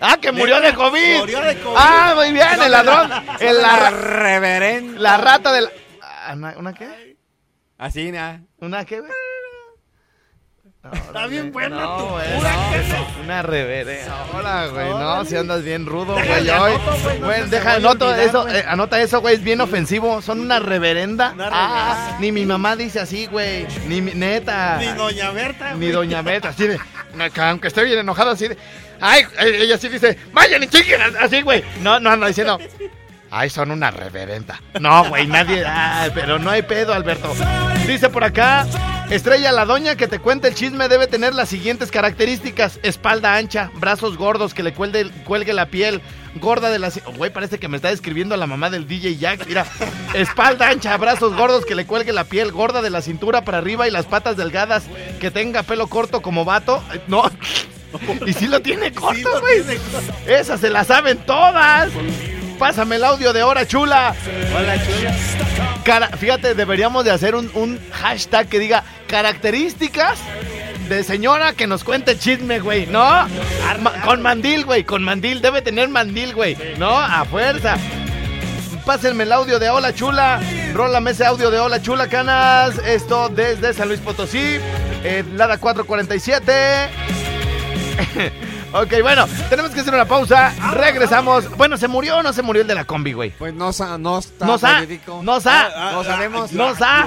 Ah, 0.00 0.16
que 0.20 0.30
murió 0.30 0.60
de 0.60 0.72
COVID. 0.74 1.18
Murió 1.18 1.40
de 1.40 1.58
COVID. 1.58 1.76
Ah, 1.76 2.12
muy 2.14 2.32
bien, 2.32 2.46
el 2.62 2.70
ladrón. 2.70 3.10
El 3.40 3.56
La 3.60 3.76
la, 3.76 3.90
reverenda. 3.90 5.00
la 5.00 5.16
rata 5.16 5.52
del. 5.52 5.68
ah, 6.00 6.32
¿Una, 6.36 6.54
una 6.56 6.72
qué? 6.72 7.16
Así, 7.78 8.12
nada. 8.12 8.40
¿Una 8.60 8.84
qué, 8.84 9.00
güey? 9.00 9.10
Está 10.92 11.26
bien 11.26 11.52
buena 11.52 11.80
No, 11.80 11.96
tu 11.98 12.04
güey, 12.10 12.36
pura 12.36 12.52
no, 12.52 12.72
casa. 12.72 13.06
Una 13.22 13.42
reverenda. 13.42 14.26
Hola, 14.34 14.66
güey. 14.68 14.88
No, 14.90 15.24
si 15.24 15.36
andas 15.36 15.62
bien 15.62 15.86
rudo, 15.86 16.14
güey. 16.14 16.30
hoy. 16.30 16.50
anoto, 16.50 16.96
güey, 17.02 17.18
no 17.18 17.26
Güey, 17.26 17.38
se 17.42 17.48
te 17.48 17.56
deja, 17.56 17.74
anoto 17.74 18.06
olvidar, 18.08 18.26
eso, 18.28 18.48
eh, 18.48 18.64
anota 18.68 19.00
eso, 19.00 19.20
güey. 19.20 19.34
Es 19.34 19.42
bien 19.42 19.60
ofensivo. 19.60 20.22
Son 20.22 20.40
una 20.40 20.58
reverenda. 20.58 21.32
Una 21.34 21.48
Ah, 21.52 22.16
ni 22.20 22.32
mi 22.32 22.44
mamá 22.44 22.76
dice 22.76 23.00
así, 23.00 23.26
güey. 23.26 23.66
Ni 23.86 24.00
mi, 24.00 24.12
neta. 24.14 24.78
Ni 24.78 24.86
doña 24.92 25.30
Berta. 25.30 25.74
Ni 25.74 25.88
doña 25.88 26.22
Meta, 26.22 26.50
así 26.50 26.66
de, 26.66 26.78
aunque 27.40 27.68
esté 27.68 27.84
bien 27.84 27.98
enojado, 27.98 28.30
así 28.30 28.48
de, 28.48 28.58
ay, 29.00 29.22
eh, 29.38 29.58
ella 29.62 29.78
sí 29.78 29.88
dice, 29.88 30.18
vayan 30.32 30.62
y 30.62 30.66
chiquen, 30.68 31.00
así, 31.20 31.42
güey. 31.42 31.64
No, 31.82 32.00
no 32.00 32.10
anda 32.10 32.26
diciendo, 32.26 32.58
ay, 33.30 33.50
son 33.50 33.70
una 33.70 33.90
reverenda. 33.90 34.60
No, 34.80 35.08
güey, 35.08 35.26
nadie, 35.26 35.64
ay, 35.66 36.10
pero 36.14 36.38
no 36.38 36.50
hay 36.50 36.62
pedo, 36.62 36.94
Alberto. 36.94 37.34
Dice 37.86 38.08
por 38.08 38.24
acá, 38.24 38.66
Estrella, 39.10 39.52
la 39.52 39.64
doña 39.64 39.96
que 39.96 40.06
te 40.06 40.18
cuenta 40.18 40.48
el 40.48 40.54
chisme 40.54 40.88
debe 40.88 41.06
tener 41.06 41.34
las 41.34 41.48
siguientes 41.48 41.90
características: 41.90 42.78
espalda 42.82 43.36
ancha, 43.36 43.70
brazos 43.74 44.18
gordos, 44.18 44.52
que 44.52 44.62
le 44.62 44.74
cuelgue, 44.74 45.10
cuelgue 45.24 45.54
la 45.54 45.66
piel, 45.66 46.02
gorda 46.34 46.68
de 46.68 46.78
la. 46.78 46.90
Güey, 47.16 47.32
parece 47.32 47.58
que 47.58 47.68
me 47.68 47.76
está 47.76 47.88
describiendo 47.88 48.36
la 48.36 48.46
mamá 48.46 48.68
del 48.68 48.86
DJ 48.86 49.16
Jack. 49.16 49.46
Mira, 49.46 49.66
espalda 50.12 50.68
ancha, 50.68 50.94
brazos 50.98 51.34
gordos, 51.34 51.64
que 51.64 51.74
le 51.74 51.86
cuelgue 51.86 52.12
la 52.12 52.24
piel, 52.24 52.52
gorda 52.52 52.82
de 52.82 52.90
la 52.90 53.00
cintura 53.00 53.44
para 53.44 53.58
arriba 53.58 53.88
y 53.88 53.90
las 53.90 54.04
patas 54.04 54.36
delgadas, 54.36 54.84
que 55.20 55.30
tenga 55.30 55.62
pelo 55.62 55.86
corto 55.86 56.20
como 56.20 56.44
vato. 56.44 56.82
No. 57.06 57.24
Y 58.26 58.34
si 58.34 58.48
lo 58.48 58.60
tiene 58.60 58.92
corto, 58.92 59.40
güey. 59.40 59.62
Esas 60.26 60.60
se 60.60 60.68
las 60.68 60.88
saben 60.88 61.16
todas. 61.24 61.90
Pásame 62.58 62.96
el 62.96 63.04
audio 63.04 63.32
de 63.32 63.42
hora 63.42 63.66
chula. 63.66 64.14
Hola, 64.56 64.74
chula. 64.84 65.14
Cara- 65.84 66.10
fíjate, 66.18 66.54
deberíamos 66.54 67.04
de 67.04 67.10
hacer 67.12 67.34
un, 67.34 67.50
un 67.54 67.78
hashtag 67.92 68.48
que 68.48 68.58
diga 68.58 68.82
características 69.06 70.18
de 70.88 71.04
señora 71.04 71.52
que 71.52 71.66
nos 71.66 71.84
cuente 71.84 72.18
chisme, 72.18 72.58
güey, 72.60 72.86
¿no? 72.86 73.26
Con 74.04 74.22
mandil, 74.22 74.64
güey, 74.64 74.84
con 74.84 75.02
mandil, 75.04 75.40
debe 75.40 75.62
tener 75.62 75.88
mandil, 75.88 76.34
güey, 76.34 76.56
¿no? 76.78 76.98
A 76.98 77.24
fuerza. 77.24 77.76
Pásenme 78.84 79.24
el 79.24 79.32
audio 79.32 79.58
de 79.58 79.68
Hola 79.70 79.94
Chula. 79.94 80.40
Rólame 80.74 81.10
ese 81.12 81.24
audio 81.26 81.50
de 81.50 81.58
Hola 81.60 81.80
Chula, 81.82 82.08
canas. 82.08 82.78
Esto 82.84 83.28
desde 83.28 83.72
San 83.74 83.88
Luis 83.88 84.00
Potosí. 84.00 84.58
eh, 85.04 85.24
Lada 85.36 85.58
447. 85.58 86.52
ok, 88.72 88.94
bueno, 89.02 89.26
tenemos 89.48 89.70
que 89.72 89.80
hacer 89.80 89.94
una 89.94 90.04
pausa. 90.04 90.52
Regresamos. 90.72 91.48
Bueno, 91.56 91.76
¿se 91.76 91.88
murió 91.88 92.18
o 92.18 92.22
no 92.22 92.32
se 92.32 92.42
murió 92.42 92.62
el 92.62 92.68
de 92.68 92.74
la 92.74 92.84
combi, 92.84 93.12
güey? 93.12 93.30
Pues 93.30 93.54
no, 93.54 93.72
sa- 93.72 93.98
no 93.98 94.18
está 94.18 94.46
No 94.46 94.58
sa, 94.58 94.80
no 95.22 95.40
sa, 95.40 95.70
Ah, 95.74 95.90
no 95.92 96.04
sabemos. 96.04 96.52
no 96.52 96.74
sa. 96.74 97.06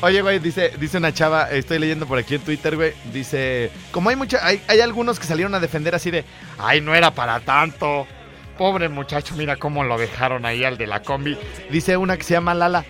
Oye, 0.00 0.22
güey, 0.22 0.38
dice, 0.38 0.72
dice 0.78 0.98
una 0.98 1.12
chava, 1.12 1.50
estoy 1.50 1.78
leyendo 1.78 2.06
por 2.06 2.18
aquí 2.18 2.36
en 2.36 2.40
Twitter, 2.42 2.76
güey, 2.76 2.92
dice, 3.12 3.70
como 3.90 4.10
hay 4.10 4.16
mucha, 4.16 4.44
hay, 4.46 4.62
hay 4.68 4.80
algunos 4.80 5.18
que 5.18 5.26
salieron 5.26 5.54
a 5.54 5.60
defender 5.60 5.94
así 5.94 6.10
de, 6.10 6.24
ay, 6.58 6.80
no 6.80 6.94
era 6.94 7.10
para 7.12 7.40
tanto. 7.40 8.06
Pobre 8.56 8.88
muchacho, 8.88 9.34
mira 9.36 9.54
cómo 9.56 9.84
lo 9.84 9.96
dejaron 9.98 10.44
ahí 10.44 10.64
al 10.64 10.76
de 10.78 10.88
la 10.88 11.00
combi. 11.02 11.38
Dice 11.70 11.96
una 11.96 12.16
que 12.16 12.24
se 12.24 12.34
llama 12.34 12.54
Lala. 12.54 12.84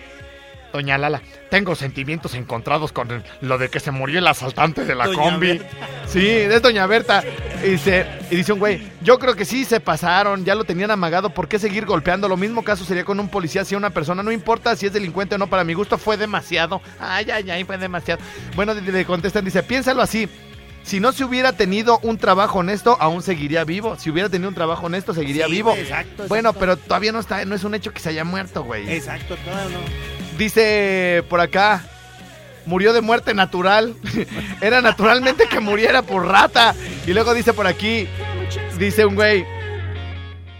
Doña 0.71 0.97
Lala, 0.97 1.21
tengo 1.49 1.75
sentimientos 1.75 2.35
encontrados 2.35 2.91
con 2.91 3.23
lo 3.41 3.57
de 3.57 3.69
que 3.69 3.79
se 3.79 3.91
murió 3.91 4.19
el 4.19 4.27
asaltante 4.27 4.85
de 4.85 4.95
la 4.95 5.05
Doña 5.07 5.17
combi. 5.23 5.47
Berta. 5.57 5.87
Sí, 6.07 6.27
es 6.27 6.61
Doña 6.61 6.85
Berta. 6.85 7.23
Y 7.63 7.69
dice, 7.71 8.05
y 8.29 8.35
dice 8.37 8.53
un 8.53 8.59
güey, 8.59 8.81
yo 9.01 9.17
creo 9.19 9.35
que 9.35 9.45
sí 9.45 9.65
se 9.65 9.79
pasaron, 9.79 10.45
ya 10.45 10.55
lo 10.55 10.63
tenían 10.63 10.91
amagado, 10.91 11.31
¿por 11.31 11.47
qué 11.47 11.59
seguir 11.59 11.85
golpeando? 11.85 12.29
Lo 12.29 12.37
mismo 12.37 12.63
caso 12.63 12.85
sería 12.85 13.03
con 13.03 13.19
un 13.19 13.29
policía, 13.29 13.65
si 13.65 13.75
una 13.75 13.89
persona, 13.89 14.21
no 14.23 14.31
importa 14.31 14.75
si 14.75 14.85
es 14.85 14.93
delincuente 14.93 15.35
o 15.35 15.37
no, 15.37 15.47
para 15.47 15.63
mi 15.63 15.73
gusto 15.73 15.97
fue 15.97 16.17
demasiado. 16.17 16.81
Ay, 16.99 17.29
ay, 17.31 17.49
ay, 17.49 17.63
fue 17.63 17.77
demasiado. 17.77 18.21
Bueno, 18.55 18.73
le- 18.73 19.05
contestan, 19.05 19.43
dice, 19.45 19.63
piénsalo 19.63 20.01
así. 20.01 20.29
Si 20.83 20.99
no 21.01 21.11
se 21.11 21.25
hubiera 21.25 21.51
tenido 21.53 21.99
un 22.03 22.17
trabajo 22.17 22.59
honesto, 22.59 22.95
aún 22.99 23.21
seguiría 23.21 23.63
vivo. 23.65 23.97
Si 23.99 24.09
hubiera 24.09 24.29
tenido 24.29 24.47
un 24.49 24.55
trabajo 24.55 24.85
honesto, 24.85 25.13
seguiría 25.13 25.45
Sí, 25.45 25.51
vivo. 25.51 25.71
güey, 25.71 25.81
exacto, 25.81 26.25
Bueno, 26.29 26.49
exacto. 26.49 26.59
pero 26.59 26.77
todavía 26.77 27.11
no 27.11 27.19
está, 27.19 27.43
no 27.45 27.53
es 27.53 27.63
un 27.65 27.75
hecho 27.75 27.91
que 27.91 27.99
se 27.99 28.09
haya 28.09 28.23
muerto, 28.23 28.63
güey. 28.63 28.89
Exacto, 28.89 29.35
todavía 29.43 29.77
no. 29.77 30.18
Dice 30.39 31.21
por 31.29 31.41
acá, 31.41 31.83
murió 32.65 32.93
de 32.93 33.01
muerte 33.01 33.33
natural. 33.33 33.93
Era 34.61 34.79
naturalmente 34.81 35.47
que 35.49 35.59
muriera 35.59 36.01
por 36.01 36.25
rata. 36.25 36.73
Y 37.05 37.11
luego 37.11 37.33
dice 37.33 37.51
por 37.51 37.67
aquí, 37.67 38.07
dice 38.77 39.05
un 39.05 39.15
güey, 39.15 39.45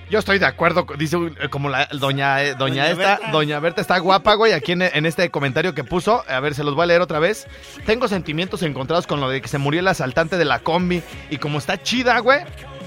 yo 0.10 0.20
estoy 0.20 0.38
de 0.38 0.48
acuerdo, 0.48 0.86
dice 0.98 1.16
eh, 1.40 1.48
como 1.50 1.70
la 1.70 1.88
doña, 1.94 2.44
eh, 2.44 2.56
doña, 2.56 2.90
Doña 2.90 2.90
esta, 2.90 3.16
Berta. 3.20 3.32
doña 3.32 3.60
Berta 3.62 3.80
está 3.80 3.98
guapa, 4.00 4.34
güey, 4.34 4.52
aquí 4.52 4.74
en, 4.74 4.82
en 4.82 5.06
este 5.06 5.30
comentario 5.30 5.74
que 5.74 5.86
puso, 5.86 6.26
a 6.28 6.42
ver, 6.42 6.56
se 6.56 6.66
los 6.66 6.76
voy 6.76 6.84
a 6.84 6.88
leer 6.88 7.00
otra 7.02 7.20
vez. 7.20 7.48
Tengo 7.86 8.10
sentimientos 8.10 8.62
encontrados 8.64 9.08
con 9.08 9.22
lo 9.22 9.30
de 9.30 9.42
que 9.42 9.48
se 9.48 9.60
murió 9.60 9.80
el 9.80 9.88
asaltante 9.88 10.38
de 10.38 10.44
la 10.44 10.60
combi. 10.60 11.02
Y 11.30 11.38
como 11.38 11.58
está 11.58 11.82
chida, 11.82 12.20
güey, 12.20 12.42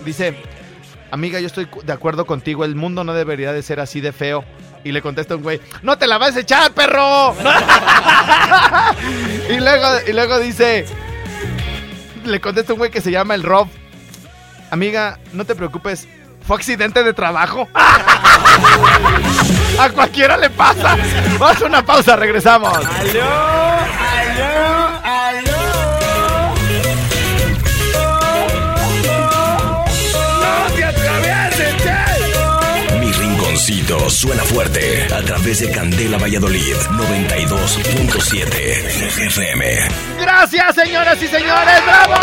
dice, 0.04 0.34
amiga, 1.10 1.40
yo 1.40 1.46
estoy 1.46 1.68
de 1.84 1.92
acuerdo 1.94 2.26
contigo, 2.26 2.66
el 2.66 2.74
mundo 2.74 3.02
no 3.02 3.14
debería 3.14 3.54
de 3.54 3.62
ser 3.62 3.80
así 3.80 4.02
de 4.02 4.12
feo. 4.12 4.44
Y 4.84 4.92
le 4.92 5.00
contesta 5.00 5.36
un 5.36 5.42
güey, 5.42 5.60
no 5.82 5.96
te 5.96 6.06
la 6.06 6.18
vas 6.18 6.36
a 6.36 6.40
echar, 6.40 6.72
perro. 6.72 7.34
y, 9.48 9.60
luego, 9.60 9.86
y 10.08 10.12
luego 10.12 10.40
dice, 10.40 10.86
le 12.24 12.40
contesta 12.40 12.72
un 12.72 12.78
güey 12.78 12.90
que 12.90 13.00
se 13.00 13.10
llama 13.10 13.34
el 13.34 13.42
Rob. 13.42 13.68
Amiga, 14.70 15.18
no 15.32 15.44
te 15.44 15.54
preocupes, 15.54 16.08
fue 16.46 16.56
accidente 16.56 17.04
de 17.04 17.12
trabajo. 17.12 17.68
a 19.78 19.88
cualquiera 19.90 20.36
le 20.36 20.50
pasa. 20.50 20.96
Vamos 21.38 21.62
a 21.62 21.66
una 21.66 21.84
pausa, 21.84 22.16
regresamos. 22.16 22.74
¡Aló! 22.74 23.20
¡Aló! 23.20 24.81
Suena 33.62 34.42
fuerte 34.42 35.06
a 35.14 35.22
través 35.22 35.60
de 35.60 35.70
Candela 35.70 36.18
Valladolid 36.18 36.74
92.7 36.74 39.26
FM. 39.26 39.78
Gracias, 40.20 40.74
señoras 40.74 41.22
y 41.22 41.28
señores. 41.28 41.80
¡Bravo! 41.84 42.14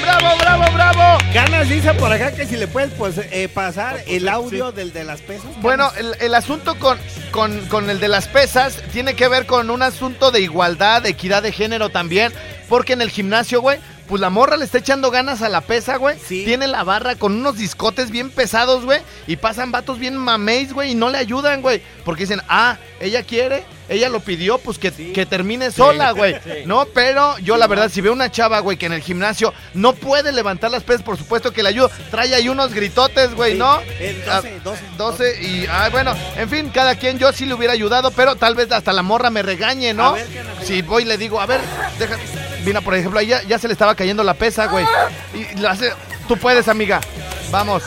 ¡Bravo, 0.00 0.38
bravo, 0.38 0.62
bravo! 0.72 1.18
Ganas 1.34 1.68
dice 1.68 1.92
por 1.94 2.12
acá 2.12 2.30
que 2.30 2.46
si 2.46 2.56
le 2.56 2.68
puedes 2.68 2.92
pues, 2.92 3.18
eh, 3.18 3.48
pasar 3.52 4.04
el 4.06 4.28
audio 4.28 4.70
del 4.70 4.92
de 4.92 5.02
las 5.02 5.20
pesas. 5.20 5.50
Bueno, 5.60 5.90
el, 5.96 6.14
el 6.20 6.32
asunto 6.32 6.78
con, 6.78 6.96
con, 7.32 7.66
con 7.66 7.90
el 7.90 7.98
de 7.98 8.06
las 8.06 8.28
pesas 8.28 8.80
tiene 8.92 9.14
que 9.14 9.26
ver 9.26 9.46
con 9.46 9.68
un 9.68 9.82
asunto 9.82 10.30
de 10.30 10.42
igualdad, 10.42 11.02
de 11.02 11.08
equidad 11.08 11.42
de 11.42 11.50
género 11.50 11.88
también. 11.88 12.32
Porque 12.68 12.92
en 12.92 13.02
el 13.02 13.10
gimnasio, 13.10 13.60
güey, 13.60 13.80
pues 14.12 14.20
la 14.20 14.28
morra 14.28 14.58
le 14.58 14.66
está 14.66 14.76
echando 14.76 15.10
ganas 15.10 15.40
a 15.40 15.48
la 15.48 15.62
pesa, 15.62 15.96
güey. 15.96 16.18
Tiene 16.18 16.66
la 16.66 16.84
barra 16.84 17.14
con 17.14 17.32
unos 17.32 17.56
discotes 17.56 18.10
bien 18.10 18.28
pesados, 18.28 18.84
güey. 18.84 19.00
Y 19.26 19.36
pasan 19.36 19.72
vatos 19.72 19.98
bien 19.98 20.18
mameis, 20.18 20.74
güey, 20.74 20.90
y 20.90 20.94
no 20.94 21.08
le 21.08 21.16
ayudan, 21.16 21.62
güey. 21.62 21.80
Porque 22.04 22.24
dicen, 22.24 22.42
ah, 22.46 22.76
ella 23.00 23.22
quiere, 23.22 23.64
ella 23.88 24.10
lo 24.10 24.20
pidió, 24.20 24.58
pues 24.58 24.76
que, 24.78 24.92
que 24.92 25.24
termine 25.24 25.70
sola, 25.70 26.10
güey. 26.10 26.34
sí. 26.44 26.50
No, 26.66 26.84
pero 26.92 27.38
yo 27.38 27.56
la 27.56 27.66
verdad, 27.68 27.88
si 27.90 28.02
veo 28.02 28.12
una 28.12 28.30
chava, 28.30 28.58
güey, 28.60 28.76
que 28.76 28.84
en 28.84 28.92
el 28.92 29.00
gimnasio 29.00 29.54
no 29.72 29.94
puede 29.94 30.30
levantar 30.30 30.70
las 30.70 30.82
pesas, 30.82 31.02
por 31.02 31.16
supuesto 31.16 31.50
que 31.50 31.62
le 31.62 31.70
ayudo. 31.70 31.90
Trae 32.10 32.34
ahí 32.34 32.50
unos 32.50 32.74
gritotes, 32.74 33.34
güey, 33.34 33.52
Sí, 33.52 33.58
¿no? 33.58 33.80
el 33.98 34.22
Ah, 34.28 34.42
12, 34.42 34.60
12. 34.62 34.82
12 34.98 35.42
y, 35.42 35.66
ah, 35.70 35.88
bueno, 35.90 36.14
en 36.36 36.50
fin, 36.50 36.68
cada 36.68 36.96
quien 36.96 37.18
yo 37.18 37.32
sí 37.32 37.46
le 37.46 37.54
hubiera 37.54 37.72
ayudado, 37.72 38.10
pero 38.10 38.36
tal 38.36 38.56
vez 38.56 38.70
hasta 38.72 38.92
la 38.92 39.02
morra 39.02 39.30
me 39.30 39.40
regañe, 39.40 39.94
¿no? 39.94 40.08
A 40.10 40.12
ver, 40.12 40.26
¿qué 40.26 40.42
nos 40.42 40.66
si 40.66 40.82
voy 40.82 41.04
y 41.04 41.06
le 41.06 41.16
digo, 41.16 41.40
a 41.40 41.46
ver, 41.46 41.62
deja, 41.98 42.18
mira, 42.64 42.80
por 42.80 42.94
ejemplo, 42.94 43.18
ahí 43.18 43.26
ya, 43.28 43.42
ya 43.42 43.58
se 43.58 43.68
le 43.68 43.72
estaba 43.72 43.94
cayendo 43.94 44.22
la 44.24 44.34
pesa, 44.34 44.66
güey. 44.66 44.84
Y 45.34 45.58
la 45.60 45.72
hace, 45.72 45.92
tú 46.28 46.36
puedes, 46.36 46.68
amiga. 46.68 47.00
Vamos. 47.50 47.82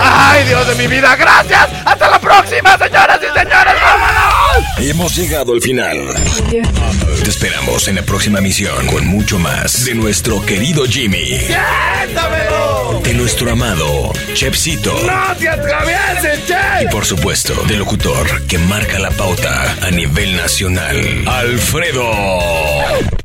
¡Ay, 0.00 0.44
Dios 0.44 0.66
de 0.66 0.74
mi 0.74 0.88
vida! 0.88 1.14
¡Gracias! 1.14 1.68
¡Hasta 1.84 2.10
la 2.10 2.18
próxima, 2.18 2.76
señoras 2.76 3.20
y 3.22 3.26
señores! 3.38 3.74
¡Vámonos! 3.80 4.78
Hemos 4.78 5.14
llegado 5.14 5.52
al 5.52 5.60
final. 5.60 6.14
Te 7.22 7.30
esperamos 7.30 7.86
en 7.86 7.94
la 7.94 8.02
próxima 8.02 8.40
misión 8.40 8.86
con 8.88 9.06
mucho 9.06 9.38
más 9.38 9.84
de 9.84 9.94
nuestro 9.94 10.44
querido 10.44 10.84
Jimmy, 10.84 11.38
¡Siéntamelo! 11.38 13.00
de 13.02 13.14
nuestro 13.14 13.50
amado 13.52 14.12
Chepsito 14.34 14.92
¡No 15.06 15.34
te 15.36 15.48
atravieses, 15.48 16.40
y 16.40 16.46
che! 16.46 16.88
por 16.90 17.06
supuesto 17.06 17.54
del 17.66 17.78
locutor 17.78 18.46
que 18.46 18.58
marca 18.58 18.98
la 18.98 19.10
pauta 19.10 19.74
a 19.80 19.90
nivel 19.90 20.36
nacional, 20.36 21.24
Alfredo 21.26 22.10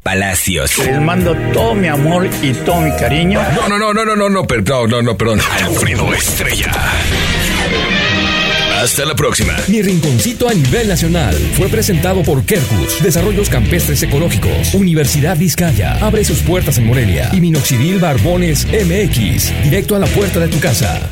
Palacios. 0.09 0.75
Les 0.79 0.99
mando 0.99 1.35
todo 1.53 1.75
mi 1.75 1.87
amor 1.87 2.27
y 2.41 2.51
todo 2.51 2.81
mi 2.81 2.89
cariño. 2.95 3.39
No, 3.53 3.69
no, 3.69 3.77
no, 3.77 3.93
no, 3.93 4.05
no, 4.05 4.15
no, 4.15 4.27
no, 4.27 4.43
perdón, 4.43 4.89
no, 4.89 5.03
no, 5.03 5.15
perdón. 5.15 5.39
Alfredo 5.63 6.11
Estrella. 6.15 6.71
Hasta 8.81 9.05
la 9.05 9.13
próxima. 9.13 9.53
Mi 9.67 9.83
rinconcito 9.83 10.49
a 10.49 10.53
nivel 10.55 10.87
nacional 10.87 11.35
fue 11.55 11.69
presentado 11.69 12.23
por 12.23 12.43
Kerkus, 12.43 13.03
Desarrollos 13.03 13.49
Campestres 13.49 14.01
Ecológicos, 14.01 14.73
Universidad 14.73 15.37
Vizcaya, 15.37 15.99
abre 16.01 16.25
sus 16.25 16.39
puertas 16.39 16.79
en 16.79 16.87
Morelia 16.87 17.29
y 17.31 17.39
Minoxidil 17.39 17.99
Barbones 17.99 18.65
MX, 18.65 19.63
directo 19.63 19.95
a 19.95 19.99
la 19.99 20.07
puerta 20.07 20.39
de 20.39 20.47
tu 20.47 20.59
casa. 20.59 21.07